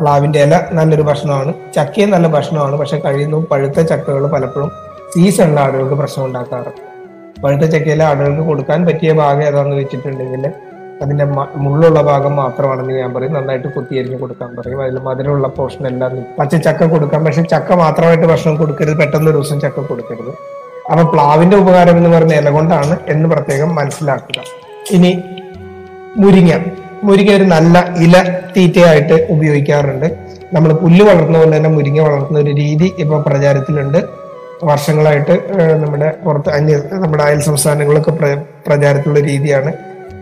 പ്ലാവിന്റെ 0.00 0.42
ഇല 0.42 0.60
നല്ലൊരു 0.72 1.02
ഭക്ഷണമാണ്. 1.02 1.54
ചക്കയും 1.76 2.10
നല്ല 2.10 2.28
ഭക്ഷണമാണ്. 2.28 2.76
പക്ഷെ 2.76 2.96
കഴിയുന്നു 2.96 3.46
പഴുത്ത 3.50 3.80
ചക്കകൾ 3.80 4.26
പലപ്പോഴും 4.26 4.70
സീസണിൽ 5.14 5.60
ആടുകൾക്ക് 5.60 5.94
പ്രശ്നം 5.94 6.24
ഉണ്ടാക്കാറ് 6.24 6.90
പഴുത്ത 7.40 7.70
ചക്കയിലെ 7.70 8.04
ആടുകൾക്ക് 8.04 8.42
കൊടുക്കാൻ 8.42 8.86
പറ്റിയ 8.86 9.12
ഭാഗം 9.12 9.42
ഏതാണെന്ന് 9.42 9.76
വെച്ചിട്ടുണ്ടെങ്കിൽ 9.76 10.50
അതിന്റെ 11.02 11.24
മുള്ളുള്ള 11.56 12.00
ഭാഗം 12.00 12.36
മാത്രമാണെന്ന് 12.36 12.94
ഞാൻ 12.94 13.14
പറയും. 13.14 13.32
നന്നായിട്ട് 13.32 13.68
കുത്തിയരിഞ്ഞ് 13.68 14.18
കൊടുക്കാൻ 14.18 14.56
പറയും. 14.56 14.82
അതിൽ 14.82 14.98
മധുരമുള്ള 14.98 15.48
പോർഷൻ 15.48 15.86
എല്ലാം 15.86 16.22
പച്ച 16.38 16.56
ചക്ക 16.56 16.84
കൊടുക്കാം. 16.84 17.24
പക്ഷെ 17.24 17.42
ചക്ക 17.42 17.72
മാത്രമായിട്ട് 17.72 18.26
ഭക്ഷണം 18.26 18.56
കൊടുക്കരുത്. 18.56 18.96
പെട്ടെന്ന് 18.96 19.30
ഒരു 19.30 19.38
ദിവസം 19.38 19.60
ചക്ക 19.60 19.80
കൊടുക്കരുത്. 19.80 20.34
അപ്പൊ 20.92 21.12
പ്ലാവിന്റെ 21.12 21.56
ഉപകാരം 21.56 21.96
എന്ന് 21.96 22.10
പറയുന്ന 22.10 22.34
ഇല 22.34 22.50
കൊണ്ടാണ് 22.50 22.98
എന്ന് 23.08 23.28
പ്രത്യേകം 23.28 23.74
മനസ്സിലാക്കുക. 23.74 24.42
ഇനി 24.90 25.22
മുരിങ്ങ. 26.16 26.64
മുരിങ്ങ 27.04 27.34
ഒരു 27.34 27.44
നല്ല 27.44 27.94
ഇല 27.96 28.38
തീറ്റയായിട്ട് 28.56 29.26
ഉപയോഗിക്കാറുണ്ട്. 29.30 30.16
നമ്മൾ 30.52 30.72
പുല്ല് 30.72 31.04
വളർത്തുന്ന 31.04 31.38
പോലെ 31.38 31.56
തന്നെ 31.56 31.70
മുരിങ്ങ 31.70 32.00
വളർത്തുന്ന 32.00 32.38
ഒരു 32.38 32.50
രീതി 32.50 32.94
ഇപ്പൊ 32.98 33.20
പ്രചാരത്തിലുണ്ട്. 33.20 33.98
വർഷങ്ങളായിട്ട് 34.64 35.52
നമ്മുടെ 35.84 36.12
പുറത്ത് 36.24 36.50
അന്യ 36.50 36.80
നമ്മുടെ 36.92 37.22
അയൽ 37.22 37.40
സംസ്ഥാനങ്ങളൊക്കെ 37.40 38.10
പ്ര- 38.10 38.38
പ്രചാരത്തിലുള്ള 38.66 39.20
രീതിയാണ്. 39.20 39.72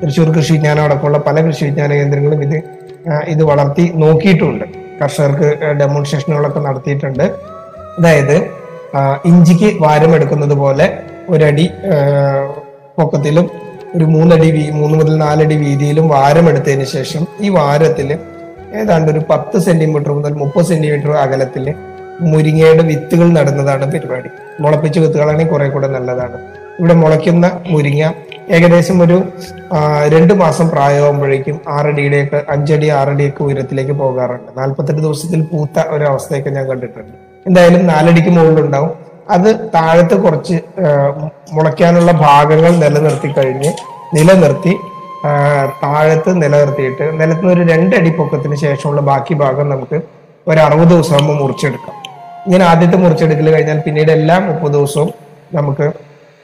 തൃശ്ശൂർ 0.02 0.28
കൃഷി 0.37 0.52
വിജ്ഞാനം 0.52 0.83
അടക്കമുള്ള 0.85 1.19
പല 1.19 1.37
കൃഷി 1.47 1.64
വിജ്ഞാന 1.64 1.90
കേന്ദ്രങ്ങളും 1.93 2.43
ഇത് 2.47 2.57
ഇത് 3.26 3.43
വളർത്തി 3.43 3.85
നോക്കിയിട്ടുണ്ട്. 3.95 4.64
കർഷകർക്ക് 5.00 5.49
ഡെമോൺസ്ട്രേഷനുകളൊക്കെ 5.81 6.61
നടത്തിയിട്ടുണ്ട്. 6.61 7.25
അതായത് 7.99 8.37
ഇഞ്ചിക്ക് 9.25 9.69
വാരം 9.85 10.12
എടുക്കുന്നത് 10.14 10.55
പോലെ 10.62 10.87
ഒരടി 11.28 11.67
പൊക്കത്തിലും 12.99 13.47
ഒരു 13.97 14.05
മൂന്നടി 14.05 14.49
വീ 14.50 14.62
മൂന്ന് 14.71 14.95
മുതൽ 14.99 15.14
നാലടി 15.19 15.57
വീതിയിലും 15.57 16.09
വാരം 16.09 16.49
എടുത്തതിന് 16.49 16.85
ശേഷം 16.85 17.23
ഈ 17.40 17.49
വാരത്തിൽ 17.49 18.09
ഏതാണ്ട് 18.81 19.09
ഒരു 19.12 19.21
പത്ത് 19.31 19.59
സെന്റിമീറ്റർ 19.59 20.11
മുതൽ 20.19 20.33
മുപ്പത് 20.43 20.67
സെന്റിമീറ്റർ 20.67 21.12
അകലത്തിൽ 21.25 21.75
മുരിങ്ങയുടെ 22.21 22.83
വിത്തുകൾ 22.83 23.28
നടുന്നതാണ് 23.38 23.87
പരിപാടി. 23.93 24.31
മുളപ്പിച്ച 24.61 24.99
വിത്തുകളാണെങ്കിൽ 24.99 25.52
കുറെ 25.52 25.69
കൂടെ 25.69 25.88
നല്ലതാണ്. 25.97 26.38
ഇവിടെ 26.78 26.94
മുളയ്ക്കുന്ന 26.94 27.47
മുരിങ്ങ 27.73 28.02
ഏകദേശം 28.56 28.99
ഒരു 29.04 29.16
രണ്ട് 30.14 30.32
മാസം 30.42 30.66
പ്രായമാകുമ്പോഴേക്കും 30.70 31.56
ആറടിയുടെയൊക്കെ 31.68 32.38
അഞ്ചടി 32.54 32.88
ആറടിയൊക്കെ 32.99 33.42
ഉയരത്തിലേക്ക് 33.47 33.92
പോകാറുണ്ട്. 33.92 34.50
നാല്പത്തെട്ട് 34.58 35.02
ദിവസത്തിൽ 35.06 35.40
പൂത്ത 35.50 35.85
ഒരവസ്ഥയൊക്കെ 35.94 36.50
ഞാൻ 36.50 36.64
കണ്ടിട്ടുണ്ട്. 36.70 37.16
എന്തായാലും 37.49 37.82
നാലടിക്ക് 37.92 38.30
മുകളിലുണ്ടാവും. 38.38 38.92
അത് 39.35 39.49
താഴത്ത് 39.75 40.16
കുറച്ച് 40.25 40.56
മുളയ്ക്കാനുള്ള 41.52 42.12
ഭാഗങ്ങൾ 42.26 42.73
നിലനിർത്തി 42.85 43.28
കഴിഞ്ഞ് 43.38 43.73
നിലനിർത്തി 44.16 44.75
താഴത്ത് 45.82 46.30
നിലനിർത്തിയിട്ട് 46.42 47.06
നിലത്തുനിന്ന് 47.20 47.52
ഒരു 47.54 47.62
രണ്ടടി 47.73 48.11
പൊക്കത്തിന് 48.18 48.56
ശേഷമുള്ള 48.64 49.00
ബാക്കി 49.11 49.35
ഭാഗം 49.35 49.66
നമുക്ക് 49.68 49.99
ഒരു 50.49 50.61
അറുപത് 50.66 50.90
ദിവസം 50.92 51.14
ആകുമ്പോൾ 51.14 51.37
മുറിച്ചെടുക്കാം. 51.42 51.94
ഇങ്ങനെ 52.47 52.64
ആദ്യത്തെ 52.64 52.99
മുറിച്ചെടുക്കൽ 53.04 53.49
കഴിഞ്ഞാൽ 53.54 53.80
പിന്നീട് 53.87 54.11
എല്ലാ 54.18 54.37
മുപ്പത് 54.49 54.73
ദിവസവും 54.73 55.11
നമുക്ക് 55.54 55.87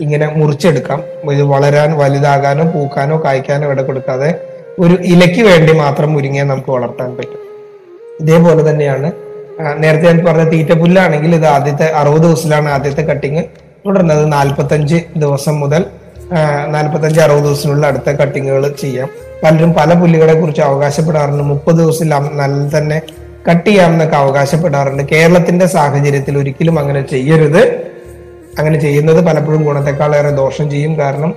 ഇങ്ങനെ 0.00 0.32
മുറിച്ചെടുക്കാം. 0.36 1.02
ഇത് 1.32 1.42
വളരാൻ 1.42 1.98
വലുതാകാനോ 1.98 2.64
പൂക്കാനോ 2.64 3.24
കായ്ക്കാനോ 3.24 3.70
ഇട 3.70 3.80
കൊടുക്കാതെ 3.80 4.40
ഒരു 4.78 4.94
ഇലയ്ക്ക് 4.94 5.42
വേണ്ടി 5.42 5.72
മാത്രം 5.72 6.12
മുരിങ്ങയെ 6.12 6.42
നമുക്ക് 6.42 6.70
വളർത്താൻ 6.70 7.16
പറ്റും. 7.16 7.40
ഇതേപോലെ 8.20 8.70
തന്നെയാണ് 8.70 9.12
നേരത്തെ 9.78 10.04
ഞാൻ 10.04 10.24
പറഞ്ഞ 10.24 10.50
തീറ്റപ്പുല്ലാണെങ്കിൽ 10.50 11.34
ഇത് 11.34 11.46
ആദ്യത്തെ 11.46 11.92
അറുപത് 11.92 12.22
ദിവസത്തിലാണ് 12.22 12.68
ആദ്യത്തെ 12.68 13.02
കട്ടിങ് 13.02 13.42
തുടർന്ന് 13.86 14.14
അത് 14.14 14.32
നാൽപ്പത്തഞ്ച് 14.32 15.00
ദിവസം 15.16 15.60
മുതൽ 15.60 15.84
നാൽപ്പത്തഞ്ച് 16.66 17.20
അറുപത് 17.20 17.42
ദിവസത്തിനുള്ള 17.42 17.86
അടുത്ത 17.86 18.10
കട്ടിങ്ങുകൾ 18.10 18.68
ചെയ്യാം. 18.68 19.08
പലരും 19.44 19.74
പല 19.74 19.94
പുല്ലുകളെ 19.94 20.40
കുറിച്ച് 20.40 20.60
അവകാശപ്പെടാറുണ്ട്. 20.60 21.42
മുപ്പത് 21.42 21.74
ദിവസത്തിൽ 21.74 22.08
നല്ല 22.08 22.78
തന്നെ 22.78 23.02
കട്ട് 23.50 23.68
ചെയ്യാമെന്നൊക്കെ 23.68 24.16
അവകാശപ്പെടാറുണ്ട്. 24.16 25.02
കേരളത്തിന്റെ 25.02 25.66
സാഹചര്യത്തിൽ 25.66 26.38
ഒരിക്കലും 26.38 26.78
അങ്ങനെ 26.78 27.02
ചെയ്യരുത്. 27.02 27.83
അങ്ങനെ 28.58 28.80
ചെയ്യുന്നത് 28.80 29.26
പലപ്പോഴും 29.26 29.62
ഗുണത്തെക്കാളേറെ 29.64 30.30
ദോഷം 30.30 30.70
ചെയ്യും. 30.70 30.99
കാരണം 30.99 31.34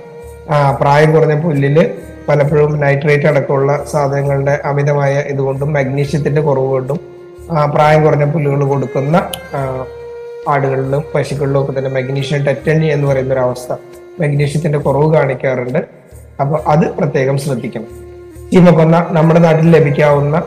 പ്രായം 0.80 1.12
കുറഞ്ഞ 1.12 1.34
പുല്ലിൽ 1.40 1.90
പലപ്പോഴും 2.28 2.80
നൈട്രേറ്റ് 2.80 3.26
അടക്കമുള്ള 3.26 3.84
സാധനങ്ങളുടെ 3.90 4.58
അമിതമായ 4.64 5.14
ഇതുകൊണ്ടും 5.26 5.72
മഗ്നീഷ്യത്തിന്റെ 5.72 6.40
കുറവ് 6.40 6.66
കൊണ്ടും 6.66 7.00
പ്രായം 7.74 8.04
കുറഞ്ഞ 8.04 8.24
പുല്ലുകൾ 8.24 8.64
കൊടുക്കുന്ന 8.64 9.16
ആടുകളിലും 10.48 11.04
പശുക്കളിലും 11.14 11.60
ഒക്കെ 11.60 11.72
തന്നെ 11.78 11.90
മഗ്നീഷ്യം 11.90 12.44
ടെറ്റണി 12.44 12.86
എന്ന് 12.86 13.06
പറയുന്ന 13.08 13.32
ഒരു 13.32 13.40
അവസ്ഥ 13.40 13.72
മഗ്നീഷ്യത്തിന്റെ 14.20 14.78
കുറവ് 14.78 15.14
കാണിക്കാറുണ്ട്. 15.14 15.80
അപ്പോൾ 16.40 16.58
അത് 16.66 16.84
പ്രത്യേകം 16.90 17.38
ശ്രദ്ധിക്കണം. 17.38 17.88
ചീമക്കൊന്ന 18.52 19.06
നമ്മുടെ 19.10 19.40
നാട്ടിൽ 19.40 19.70
ലഭിക്കാവുന്ന 19.70 20.42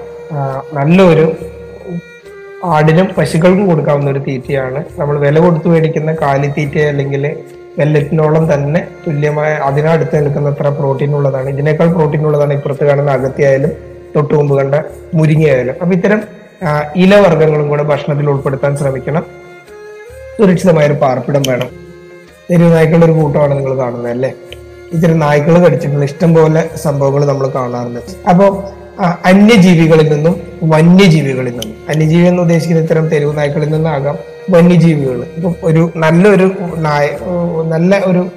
നല്ലൊരു 0.74 1.26
ആടിനും 2.66 3.08
പശുക്കൾക്കും 3.18 3.68
കൊടുക്കാവുന്ന 3.68 4.10
ഒരു 4.10 4.20
തീറ്റയാണ്. 4.20 4.84
നമ്മൾ 4.98 5.20
വില 5.20 5.40
കൊടുത്ത് 5.40 5.68
മേടിക്കുന്ന 5.68 6.14
കാലിത്തീറ്റ 6.14 6.78
അല്ലെങ്കിൽ 6.78 7.36
വെല്ലറ്റിനോളം 7.80 8.54
തന്നെ 8.54 8.88
തുല്യമായ 9.08 9.54
അതിനടുത്ത് 9.54 10.26
നിൽക്കുന്നത്ര 10.26 10.68
പ്രോട്ടീൻ 10.68 11.16
ഉള്ളതാണ്. 11.16 11.50
ഇതിനേക്കാൾ 11.50 11.94
പ്രോട്ടീൻ 11.94 12.26
ഉള്ളതാണ് 12.26 12.54
ഇപ്പുറത്ത് 12.54 12.86
കാണുന്ന 12.86 13.12
അകത്തിയായാലും 13.12 13.72
തൊട്ടു 14.16 14.34
മുമ്പ് 14.34 14.58
കണ്ട 14.58 14.76
മുരിങ്ങയായാലും. 15.14 15.76
അപ്പം 15.82 15.94
ഇത്തരം 15.94 16.22
ഇലവർഗങ്ങളും 16.96 17.70
കൂടെ 17.70 17.84
ഭക്ഷണത്തിൽ 17.84 18.30
ഉൾപ്പെടുത്താൻ 18.30 18.78
ശ്രമിക്കണം. 18.78 19.26
സുരക്ഷിതമായ 20.38 20.86
ഒരു 20.86 20.94
പാർപ്പിടം 20.94 21.44
വേണം. 21.48 21.70
തെരുവ് 22.52 22.74
നായ്ക്കളുടെ 22.74 23.06
ഒരു 23.06 23.12
കൂട്ടമാണ് 23.12 23.58
നിങ്ങൾ 23.58 23.78
കാണുന്നത് 23.78 24.12
അല്ലേ? 24.12 24.34
ഇത്തരം 24.94 25.20
നായ്ക്കൾ 25.20 25.66
കടിച്ചിട്ടുള്ള 25.66 26.06
ഇഷ്ടം 26.06 26.34
പോലെ 26.34 26.70
സംഭവങ്ങൾ 26.76 27.26
നമ്മൾ 27.26 27.48
കാണാറുണ്ട്. 27.48 28.00
അപ്പോൾ 28.30 28.64
അന്യജീവികളിൽ 29.02 30.14
നിന്നും 30.14 30.51
വന്യജീവികളിൽ 30.64 31.52
നിന്ന്. 31.52 31.76
വന്യജീവി 31.90 32.26
എന്ന് 32.28 32.42
ഉദ്ദേശിക്കുന്ന 32.42 32.82
ഇത്തരം 32.82 33.08
തെരുവ് 33.08 33.38
നായ്ക്കളിൽ 33.38 33.70
നിന്നാകാം 33.70 34.18
വന്യജീവികൾ. 34.50 35.26
ഇപ്പൊ 35.38 35.54
ഒരു 35.64 35.92
നല്ലൊരു 35.96 36.52
നായ 36.78 37.10
നല്ല 37.70 38.02
ഒരു 38.06 38.30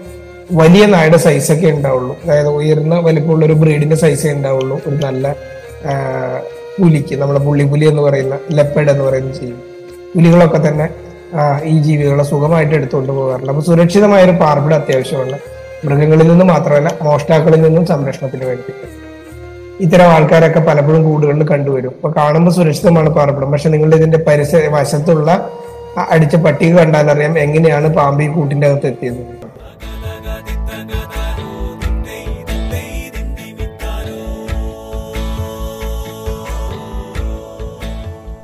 വലിയ 0.52 0.86
നായയുടെ 0.86 1.16
സൈസൊക്കെ 1.16 1.66
ഉണ്ടാവുള്ളൂ. 1.66 2.16
അതായത് 2.24 2.48
ഉയർന്ന 2.48 2.94
വലിപ്പമുള്ള 2.94 3.46
ഒരു 3.46 3.52
ബ്രീഡിന്റെ 3.52 3.96
സൈസേ 3.96 4.32
ഉണ്ടാവുള്ളൂ. 4.32 4.80
ഒരു 4.86 4.96
നല്ല 4.96 5.36
പുലിക്ക് 6.78 7.14
നമ്മുടെ 7.14 7.40
പുള്ളിപുലി 7.44 7.86
എന്ന് 7.88 8.02
പറയുന്ന 8.02 8.38
ലെപ്പേഡ് 8.52 8.90
എന്ന് 8.90 9.04
പറയുന്ന 9.04 9.32
ജീവി. 9.32 9.56
പുലികളൊക്കെ 10.14 10.68
തന്നെ 10.68 10.88
ഈ 11.64 11.78
ജീവികളെ 11.82 12.24
സുഖമായിട്ട് 12.24 12.74
എടുത്തുകൊണ്ട് 12.74 13.12
പോകാറുണ്ട്. 13.12 13.50
അപ്പൊ 13.52 13.62
സുരക്ഷിതമായ 13.62 14.24
ഒരു 14.24 14.32
പാർപ്പിടം 14.32 14.76
അത്യാവശ്യമാണ്. 14.76 15.38
മൃഗങ്ങളിൽ 15.84 16.28
നിന്ന് 16.28 16.44
മാത്രമല്ല 16.44 16.94
മോഷ്ടാക്കളിൽ 17.02 17.62
നിന്നും 17.62 17.86
സംരക്ഷണത്തിന് 17.86 18.44
വേണ്ടിയിട്ട്. 18.44 19.03
ഇത്തരം 19.80 20.04
ആൾക്കാരൊക്കെ 20.04 20.60
പലപ്പോഴും 20.60 21.04
കൂടുകളിൽ 21.04 21.48
കണ്ടുവരും. 21.48 21.88
അപ്പൊ 21.88 22.10
കാണുമ്പോൾ 22.10 22.50
സുരക്ഷിതമാണ് 22.50 23.10
പാറപ്പെടും. 23.10 23.52
പക്ഷെ 23.52 23.68
നിങ്ങളുടെ 23.68 23.96
ഇതിന്റെ 23.96 24.18
പരിസര 24.18 24.68
വശത്തുള്ള 24.68 25.50
അടിച്ച 26.10 26.36
പട്ടിക 26.36 26.74
കണ്ടാലറിയാം 26.74 27.38
എങ്ങനെയാണ് 27.38 27.94
പാമ്പ് 27.94 28.24
ഈ 28.24 28.28
കൂട്ടിന്റെ 28.28 28.66
അകത്ത് 28.66 28.86
എത്തിയത്. 28.86 29.44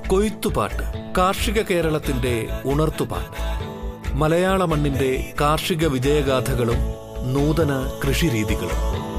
കൊയ്ത്തുപാട്ട് 0.08 0.82
കാർഷിക 1.18 1.62
കേരളത്തിന്റെ 1.62 2.46
ഉണർത്തുപാട്ട്. 2.64 3.60
മലയാള 4.16 4.64
മണ്ണിന്റെ 4.64 5.24
കാർഷിക 5.40 5.86
വിജയഗാഥകളും 5.86 6.78
നൂതന 7.34 7.90
കൃഷിരീതികളും. 8.08 9.09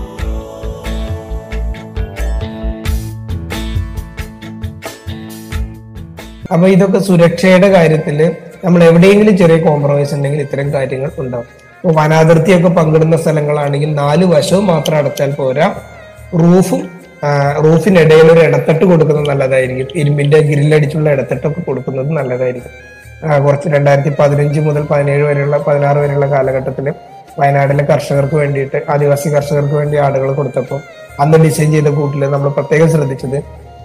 അപ്പൊ 6.53 6.65
ഇതൊക്കെ 6.75 6.99
സുരക്ഷയുടെ 7.07 7.67
കാര്യത്തിൽ 7.75 8.17
നമ്മൾ 8.65 8.81
എവിടെയെങ്കിലും 8.89 9.35
ചെറിയ 9.41 9.57
കോംപ്രമൈസ് 9.67 10.13
ഉണ്ടെങ്കിൽ 10.15 10.41
ഇത്തരം 10.45 10.67
കാര്യങ്ങൾ 10.73 11.11
ഉണ്ടാവും. 11.23 11.47
ഇപ്പൊ 11.77 11.91
വനാതിർത്തിയൊക്കെ 11.99 12.69
പങ്കിടുന്ന 12.79 13.15
സ്ഥലങ്ങളാണെങ്കിൽ 13.17 13.91
നാല് 14.01 14.25
വശവും 14.33 14.65
മാത്രം 14.71 14.97
അടച്ചാൽ 14.97 15.31
പോരാ. 15.39 15.67
റൂഫും 16.41 16.81
റൂഫിനിടയിൽ 17.65 18.27
ഒരു 18.33 18.41
ഇടത്തട്ട് 18.47 18.85
കൊടുക്കുന്നത് 18.91 19.29
നല്ലതായിരിക്കും. 19.29 19.87
ഇരുമ്പിന്റെ 20.01 20.37
ഗ്രില്ലടിച്ചുള്ള 20.49 21.07
ഇടത്തട്ടൊക്കെ 21.15 21.61
കൊടുക്കുന്നത് 21.69 22.09
നല്ലതായിരിക്കും. 22.19 22.73
കുറച്ച് 23.45 23.67
രണ്ടായിരത്തി 23.75 24.11
പതിനഞ്ച് 24.19 24.59
മുതൽ 24.67 24.83
പതിനേഴ് 24.91 25.23
വരെയുള്ള 25.29 25.57
പതിനാറ് 25.65 25.99
വരെയുള്ള 26.03 26.27
കാലഘട്ടത്തിൽ 26.35 26.87
വയനാട്ടിലെ 27.39 27.83
കർഷകർക്ക് 27.91 28.35
വേണ്ടിയിട്ട് 28.35 28.77
ആദിവാസി 28.93 29.27
കർഷകർക്ക് 29.35 29.75
വേണ്ടി 29.81 29.97
ആടുകൾ 30.05 30.29
കൊടുത്തപ്പോൾ 30.39 30.79
അന്ന് 31.23 31.37
ഡിസൈൻ 31.43 31.69
ചെയ്ത 31.75 31.89
കൂട്ടിൽ 31.99 32.23
നമ്മൾ 32.35 32.49
പ്രത്യേകം 32.49 32.89
ശ്രദ്ധിച്ചത് 32.89 33.37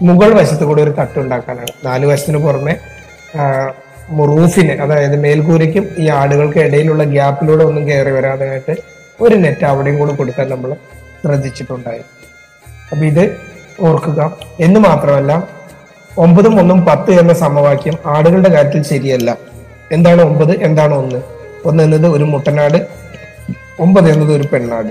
മുകൾ 0.03 0.35
വശത്ത് 0.35 0.65
കൂടി 0.65 0.83
ഒരു 0.83 0.95
തട്ടുണ്ടാക്കാനാണ് 0.99 1.87
നാല് 1.87 2.07
വശത്തിന് 2.07 2.38
പുറമെ 2.38 2.76
റൂഫിന് 4.26 4.73
അതായത് 4.73 5.23
മേൽക്കൂരയ്ക്കും 5.23 5.95
ഈ 5.99 6.09
ആടുകൾക്ക് 6.09 6.59
ഇടയിലുള്ള 6.59 7.05
ഗ്യാപ്പിലൂടെ 7.05 7.65
ഒന്നും 7.65 7.88
കയറി 7.88 8.11
വരാതായിട്ട് 8.11 8.76
ഒരു 9.21 9.35
നെറ്റ് 9.35 9.65
അവിടെയും 9.65 9.99
കൂടി 9.99 10.15
കൊടുക്കാൻ 10.17 10.50
നമ്മൾ 10.50 10.75
ശ്രദ്ധിച്ചിട്ടുണ്ടായിരുന്നു. 11.25 12.12
അപ്പൊ 12.93 13.05
ഇത് 13.05 13.37
ഓർക്കുക. 13.81 14.33
എന്ന് 14.61 14.81
മാത്രമല്ല 14.81 15.49
ഒമ്പതും 16.19 16.61
ഒന്നും 16.61 16.85
പത്ത് 16.85 17.12
എന്ന 17.12 17.33
സമവാക്യം 17.33 17.99
ആടുകളുടെ 18.07 18.49
കാര്യത്തിൽ 18.49 18.83
ശരിയല്ല. 18.83 19.37
എന്താണ് 19.93 20.23
ഒമ്പത്? 20.23 20.62
എന്താണ് 20.62 20.95
ഒന്ന്? 20.95 21.21
ഒന്ന് 21.65 21.83
എന്നത് 21.83 22.07
ഒരു 22.07 22.25
മുട്ടനാട് 22.25 22.87
ഒമ്പത് 23.81 24.11
എന്നത് 24.11 24.33
ഒരു 24.33 24.49
പെണ്ണാട്. 24.53 24.88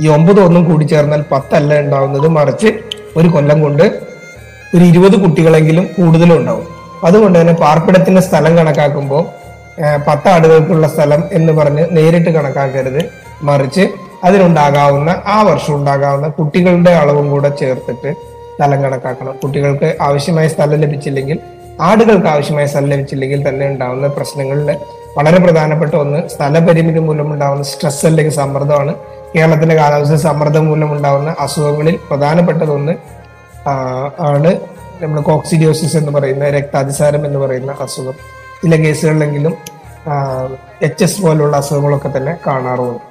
ഈ 0.00 0.08
ഒമ്പത് 0.08 0.40
ഒന്നും 0.40 0.64
കൂടി 0.64 0.84
ചേർന്നാൽ 0.84 1.24
പത്തല്ല 1.32 1.80
ഉണ്ടാവുന്നത് 1.80 2.28
മറിച്ച് 2.28 2.72
ഒരു 3.16 3.28
കൊല്ലം 3.28 3.62
കൊണ്ട് 3.62 4.15
ഒരു 4.76 4.84
ഇരുപത് 4.84 5.16
കുട്ടികളെങ്കിലും 5.20 5.84
കൂടുതലും 5.96 6.36
ഉണ്ടാവും 6.38 6.66
അതുകൊണ്ട് 7.04 7.40
തന്നെ 7.40 7.52
പാർപ്പിടത്തിന്റെ 7.52 8.22
സ്ഥലം 8.22 8.58
കണക്കാക്കുമ്പോൾ 8.58 9.24
പത്ത് 10.08 10.28
ആടുകൾക്കുള്ള 10.28 10.88
സ്ഥലം 10.88 11.22
എന്ന് 11.32 11.52
പറഞ്ഞ് 11.52 11.84
നേരിട്ട് 11.96 12.30
കണക്കാക്കരുത്. 12.30 13.00
മറിച്ച് 13.42 13.88
അതിനുണ്ടാകാവുന്ന 14.24 15.22
ആ 15.26 15.42
വർഷം 15.42 15.74
ഉണ്ടാകാവുന്ന 15.74 16.28
കുട്ടികളുടെ 16.28 16.90
അളവും 16.90 17.30
കൂടെ 17.30 17.48
ചേർത്തിട്ട് 17.60 18.10
സ്ഥലം 18.54 18.82
കണക്കാക്കണം. 18.82 19.34
കുട്ടികൾക്ക് 19.42 19.96
ആവശ്യമായ 20.00 20.48
സ്ഥലം 20.48 20.78
ലഭിച്ചില്ലെങ്കിൽ 20.80 21.38
ആടുകൾക്ക് 21.80 22.26
ആവശ്യമായ 22.26 22.66
സ്ഥലം 22.66 22.88
ലഭിച്ചില്ലെങ്കിൽ 22.88 23.48
തന്നെ 23.48 23.66
ഉണ്ടാകുന്ന 23.68 24.06
പ്രശ്നങ്ങളിൽ 24.06 24.70
വളരെ 25.16 25.38
പ്രധാനപ്പെട്ട 25.38 25.94
ഒന്ന് 25.94 26.28
സ്ഥലപരിമിതി 26.28 26.98
മൂലം 26.98 27.32
ഉണ്ടാവുന്ന 27.32 27.64
സ്ട്രെസ് 27.64 28.06
അല്ലെങ്കിൽ 28.06 28.32
സമ്മർദ്ദമാണ്. 28.32 28.94
കേരളത്തിന്റെ 29.36 29.74
കാലാവസ്ഥ 29.74 30.14
സമ്മർദ്ദം 30.14 30.66
മൂലം 30.66 30.92
ഉണ്ടാവുന്ന 30.92 31.34
അസുഖങ്ങളിൽ 31.40 31.98
പ്രധാനപ്പെട്ടതൊന്ന് 32.10 32.92
ആണ് 34.20 34.50
നമ്മൾ 35.02 35.20
കോക്സിഡിയോസിസ് 35.20 35.96
എന്ന് 35.96 36.12
പറയുന്ന 36.12 36.50
രക്താതിസാരം 36.50 37.26
എന്ന് 37.26 37.38
പറയുന്ന 37.38 37.76
അസുഖം. 37.80 38.14
ചില 38.62 38.76
കേസുകളിലെങ്കിലും 38.76 39.54
എച്ച് 40.82 41.04
എസ് 41.04 41.22
പോലുള്ള 41.22 41.56
അസുഖങ്ങളൊക്കെ 41.56 42.10
തന്നെ 42.16 42.36
കാണാറുണ്ട്. 42.46 43.02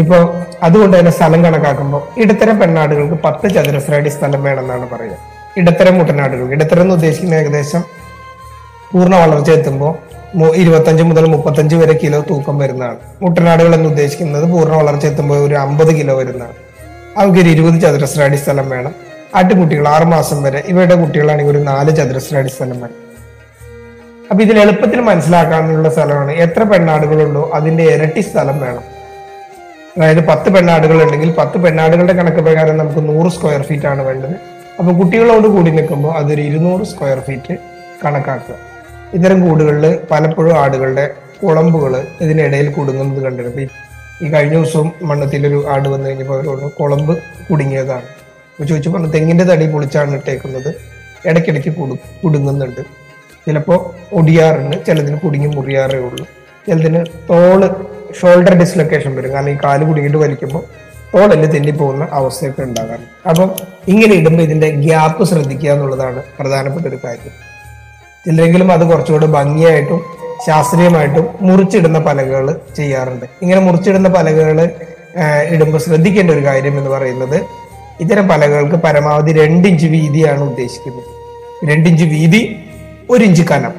ഇപ്പോൾ 0.00 0.22
അതുകൊണ്ട് 0.62 0.98
തന്നെ 0.98 1.10
സ്ഥലം 1.10 1.44
കണക്കാക്കുമ്പോൾ 1.44 2.20
ഇടത്തരം 2.20 2.60
പെണ്ണാടുകൾക്ക് 2.60 3.14
പത്ത് 3.24 3.50
ചതുരശ്ര 3.54 3.94
അടി 3.94 4.08
സ്ഥലം 4.08 4.44
വേണമെന്നാണ് 4.44 4.90
പറയുക. 4.90 5.16
ഇടത്തരം 5.56 5.98
മുട്ടനാടുകൾ. 5.98 6.52
ഇടത്തരം 6.52 6.82
എന്ന് 6.82 6.94
ഉദ്ദേശിക്കുന്ന 6.94 7.34
ഏകദേശം 7.34 7.82
പൂർണ 8.92 9.14
വളർച്ച 9.16 9.50
എത്തുമ്പോൾ 9.50 9.94
ഇരുപത്തഞ്ച് 10.54 11.02
മുതൽ 11.02 11.24
മുപ്പത്തഞ്ച് 11.24 11.76
വരെ 11.76 11.98
കിലോ 12.02 12.24
തൂക്കം 12.30 12.58
വരുന്നതാണ്. 12.58 12.96
മുട്ടനാടുകൾ 13.22 13.74
എന്ന് 13.74 13.88
ഉദ്ദേശിക്കുന്നത് 13.88 14.52
പൂർണ 14.52 14.74
വളർച്ച 14.76 15.06
എത്തുമ്പോൾ 15.06 15.38
ഒരു 15.46 15.54
അമ്പത് 15.54 15.96
കിലോ 15.96 16.18
വരുന്നതാണ്. 16.18 16.56
അവർക്ക് 17.18 17.38
ഒരു 17.38 17.48
ഇരുപത് 17.48 17.80
ചതുരശ്ര 17.80 18.22
അടി 18.22 18.36
സ്ഥലം 18.36 18.70
വേണം. 18.70 18.94
ആട്ടുകുട്ടികൾ 19.36 19.88
ആറുമാസം 19.88 20.42
വരെ 20.42 20.62
ഇവരുടെ 20.66 20.94
കുട്ടികളാണെങ്കിൽ 20.94 21.52
ഒരു 21.52 21.58
നാല് 21.58 21.96
ചതുരശ്ര 21.96 22.36
അടി 22.36 22.48
സ്ഥലം 22.48 22.80
വേണം 22.80 23.06
അപ്പൊ 24.30 24.44
ഇതിൽ 24.44 24.58
എളുപ്പത്തിൽ 24.58 25.00
മനസ്സിലാക്കാനുള്ള 25.00 25.88
സ്ഥലമാണ് 25.88 26.32
എത്ര 26.32 26.62
പെണ്ണാടുകളുണ്ടോ 26.62 27.50
അതിന്റെ 27.54 27.82
ഇരട്ടി 27.82 28.20
സ്ഥലം 28.20 28.60
വേണം. 28.60 28.96
അതായത് 29.96 30.26
പത്ത് 30.26 30.54
പെണ്ണാടുകൾ 30.54 31.02
ഉണ്ടെങ്കിൽ 31.02 31.32
പത്ത് 31.32 31.58
പെണ്ണാടുകളുടെ 31.58 32.12
കണക്ക് 32.12 32.38
പ്രകാരം 32.38 32.78
നമുക്ക് 32.78 33.08
നൂറ് 33.08 33.32
സ്ക്വയർ 33.32 33.62
ഫീറ്റ് 33.62 33.86
ആണ് 33.86 34.02
വേണ്ടത്. 34.02 34.30
അപ്പൊ 34.78 34.92
കുട്ടികളോട് 34.92 35.48
കൂടി 35.48 35.70
നിൽക്കുമ്പോൾ 35.70 36.12
അതൊരു 36.12 36.42
ഇരുന്നൂറ് 36.42 36.82
സ്ക്വയർ 36.82 37.20
ഫീറ്റ് 37.20 37.56
കണക്കാക്കുക. 38.04 38.54
ഇത്തരം 39.14 39.48
കൂടുകളിൽ 39.48 39.98
പലപ്പോഴും 40.10 40.58
ആടുകളുടെ 40.58 41.10
കുളമ്പുകൾ 41.42 42.06
ഇതിനിടയിൽ 42.20 42.70
കുടുങ്ങുന്നത് 42.70 43.22
കണ്ടിട്ടുണ്ട് 43.22 43.72
ഈ- 44.24 44.28
കഴിഞ്ഞ 44.28 44.52
ദിവസവും 44.52 44.92
മണ്ണത്തിലൊരു 45.02 45.64
ആട് 45.68 45.88
വന്നു 45.88 46.08
കഴിഞ്ഞപ്പോൾ 46.08 46.38
അവരോട് 46.38 46.72
കുളമ്പ് 46.72 47.18
കുടുങ്ങിയതാണ്. 47.50 48.25
അപ്പൊ 48.56 48.64
ചോദിച്ചു 48.64 48.90
പറഞ്ഞു 48.90 49.08
തെങ്ങിന്റെ 49.08 49.44
തടി 49.44 49.66
പൊളിച്ചാണ് 49.66 50.14
ഇട്ടേക്കുന്നത്. 50.14 50.70
ഇടയ്ക്കിടയ്ക്ക് 51.26 51.70
കുടു 51.76 51.94
കുടുങ്ങുന്നുണ്ട്. 52.24 52.80
ചിലപ്പോ 53.46 53.94
ഒടിയാറുണ്ട് 54.12 54.76
ചിലതിന് 54.86 55.18
കുടുങ്ങി 55.18 55.46
മുറിയാറേ 55.46 55.98
ഉള്ളൂ. 55.98 56.24
ചിലതിന് 56.66 57.00
തോൾ 57.30 57.60
ഷോൾഡർ 58.20 58.54
ഡിസ്ലൊക്കേഷൻ 58.54 59.16
വരും. 59.16 59.32
കാരണം 59.32 59.50
ഈ 59.50 59.56
കാൽ 59.64 59.80
കുടുങ്ങിയിട്ട് 59.84 60.18
വലിക്കുമ്പോൾ 60.18 60.62
തോളെല്ലാം 61.14 61.50
തെന്നിപ്പോകുന്ന 61.52 62.08
അവസ്ഥയൊക്കെ 62.12 62.62
ഉണ്ടാകാറുണ്ട് 62.62 63.28
അപ്പം 63.28 63.50
ഇങ്ങനെ 63.88 64.14
ഇടുമ്പോൾ 64.14 64.42
ഇതിന്റെ 64.42 64.70
ഗ്യാപ്പ് 64.70 65.24
ശ്രദ്ധിക്കുക 65.24 65.70
എന്നുള്ളതാണ് 65.70 66.22
പ്രധാനപ്പെട്ട 66.38 66.86
ഒരു 66.86 66.98
കാര്യം. 67.04 67.34
ചിലരെങ്കിലും 68.24 68.72
അത് 68.72 68.84
കുറച്ചുകൂടെ 68.90 69.26
ഭംഗിയായിട്ടും 69.26 70.00
ശാസ്ത്രീയമായിട്ടും 70.46 71.28
മുറിച്ചിടുന്ന 71.40 71.98
പലകകൾ 71.98 72.60
ചെയ്യാറുണ്ട്. 72.76 73.26
ഇങ്ങനെ 73.42 73.60
മുറിച്ചിടുന്ന 73.60 74.08
പലകകൾ 74.08 74.70
ഇടുമ്പോൾ 75.50 75.78
ശ്രദ്ധിക്കേണ്ട 75.78 76.30
ഒരു 76.30 76.44
കാര്യം 76.44 76.78
എന്ന് 76.78 76.90
പറയുന്നത് 76.90 77.65
ഇത്തരം 78.00 78.28
പലകൾക്ക് 78.28 78.76
പരമാവധി 78.76 79.32
രണ്ടിഞ്ച് 79.32 79.86
വീതിയാണ് 79.86 80.40
ഉദ്ദേശിക്കുന്നത്. 80.40 81.04
രണ്ടിഞ്ച് 81.70 82.04
വീതി 82.04 82.56
ഒരിഞ്ച് 83.10 83.42
കനം. 83.42 83.74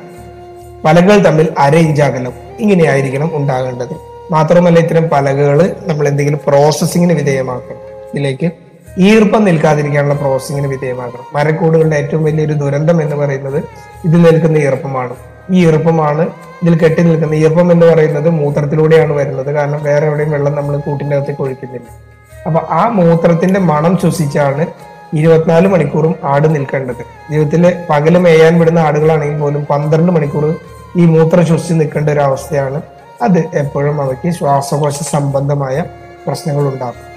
പലകൾ 0.85 1.17
തമ്മിൽ 1.17 1.47
അര 1.57 1.75
ഇഞ്ച് 1.75 2.01
അകലം 2.01 2.33
ഇങ്ങനെയായിരിക്കണം 2.59 3.31
ഉണ്ടാകേണ്ടത്. 3.33 3.95
മാത്രമല്ല 4.31 4.79
ഇത്തരം 4.79 5.09
പലകകൾ 5.09 5.75
നമ്മൾ 5.87 6.07
എന്തെങ്കിലും 6.07 6.39
പ്രോസസ്സിങ്ങിന് 6.47 7.13
വിധേയമാക്കണം. 7.13 7.81
ഇതിലേക്ക് 8.13 8.51
ഈർപ്പം 8.97 9.43
നിൽക്കാതിരിക്കാനുള്ള 9.43 10.13
പ്രോസസ്സിങ്ങിന് 10.13 10.67
വിധേയമാക്കണം. 10.67 11.25
മരക്കൂടുകളുടെ 11.33 11.95
ഏറ്റവും 11.95 12.23
വലിയൊരു 12.23 12.53
ദുരന്തം 12.53 13.01
എന്ന് 13.01 13.15
പറയുന്നത് 13.15 13.63
ഇതിൽ 14.05 14.21
നിൽക്കുന്ന 14.21 14.57
ഈർപ്പമാണ്. 14.57 15.15
ഈ 15.51 15.67
ഈർപ്പമാണ് 15.67 16.21
ഇതിൽ 16.63 16.77
കെട്ടി 16.77 17.03
നിൽക്കുന്ന 17.03 17.35
ഈർപ്പം 17.35 17.71
എന്ന് 17.71 17.85
പറയുന്നത് 17.85 18.29
മൂത്രത്തിലൂടെയാണ് 18.29 19.13
വരുന്നത്. 19.13 19.53
കാരണം 19.55 19.83
വേറെ 19.83 20.07
എവിടെയും 20.07 20.31
വെള്ളം 20.31 20.55
നമ്മൾ 20.55 20.77
കൂട്ടിന്റെ 20.77 21.15
അകത്തേക്ക് 21.15 21.41
ഒഴിക്കുന്നില്ല. 21.41 22.06
അപ്പൊ 22.47 22.59
ആ 22.59 22.87
മൂത്രത്തിന്റെ 22.87 23.59
മണം 23.59 23.97
ശ്വസിച്ചാണ് 23.97 24.65
ഇരുപത്തിനാല് 25.13 25.67
മണിക്കൂറും 25.67 26.15
ആട് 26.23 26.55
നിൽക്കേണ്ടത്. 26.55 27.31
ജീവിതത്തിലെ 27.31 27.85
പകൽ 27.89 28.17
മേയാൻ 28.17 28.59
വിടുന്ന 28.59 28.79
ആടുകളാണെങ്കിൽ 28.79 29.39
പോലും 29.39 29.65
പന്ത്രണ്ട് 29.65 30.11
മണിക്കൂർ 30.11 30.55
ഈ 30.97 31.05
മൂത്രം 31.05 31.45
ശ്വസിച്ച് 31.45 31.73
നിൽക്കേണ്ട 31.73 32.09
ഒരു 32.09 32.19
അവസ്ഥയാണ്. 32.19 32.81
അത് 33.21 33.39
എപ്പോഴും 33.55 34.01
അവയ്ക്ക് 34.01 34.31
ശ്വാസകോശ 34.31 34.93
സംബന്ധമായ 34.93 35.83
പ്രശ്നങ്ങൾ 36.27 36.67
ഉണ്ടാക്കും. 36.67 37.07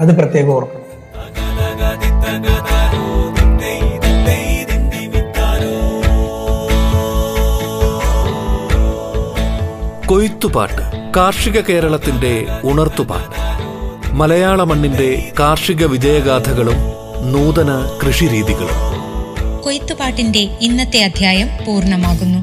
അത് 0.00 0.18
പ്രത്യേകം 0.18 0.52
ഓർക്കണം. 0.52 0.86
കൊയ്ത്തുപാട്ട് 10.06 11.12
കാർഷിക 11.16 11.60
കേരളത്തിന്റെ 11.60 12.46
ഉണർത്തുപാട്ട്. 12.64 13.45
മലയാള 14.16 14.62
മണ്ണിന്റെ 14.62 15.32
കാർഷിക 15.40 15.84
വിജയഗാഥകളും 15.84 16.76
നൂതന 17.32 17.98
കൃഷിരീതികളും. 18.02 18.78
കൊയ്ത്തുപാട്ടിന്റെ 19.62 20.38
ഇന്നത്തെ 20.38 21.04
അധ്യായം 21.04 21.48
പൂർണമാകുന്നു. 21.66 22.38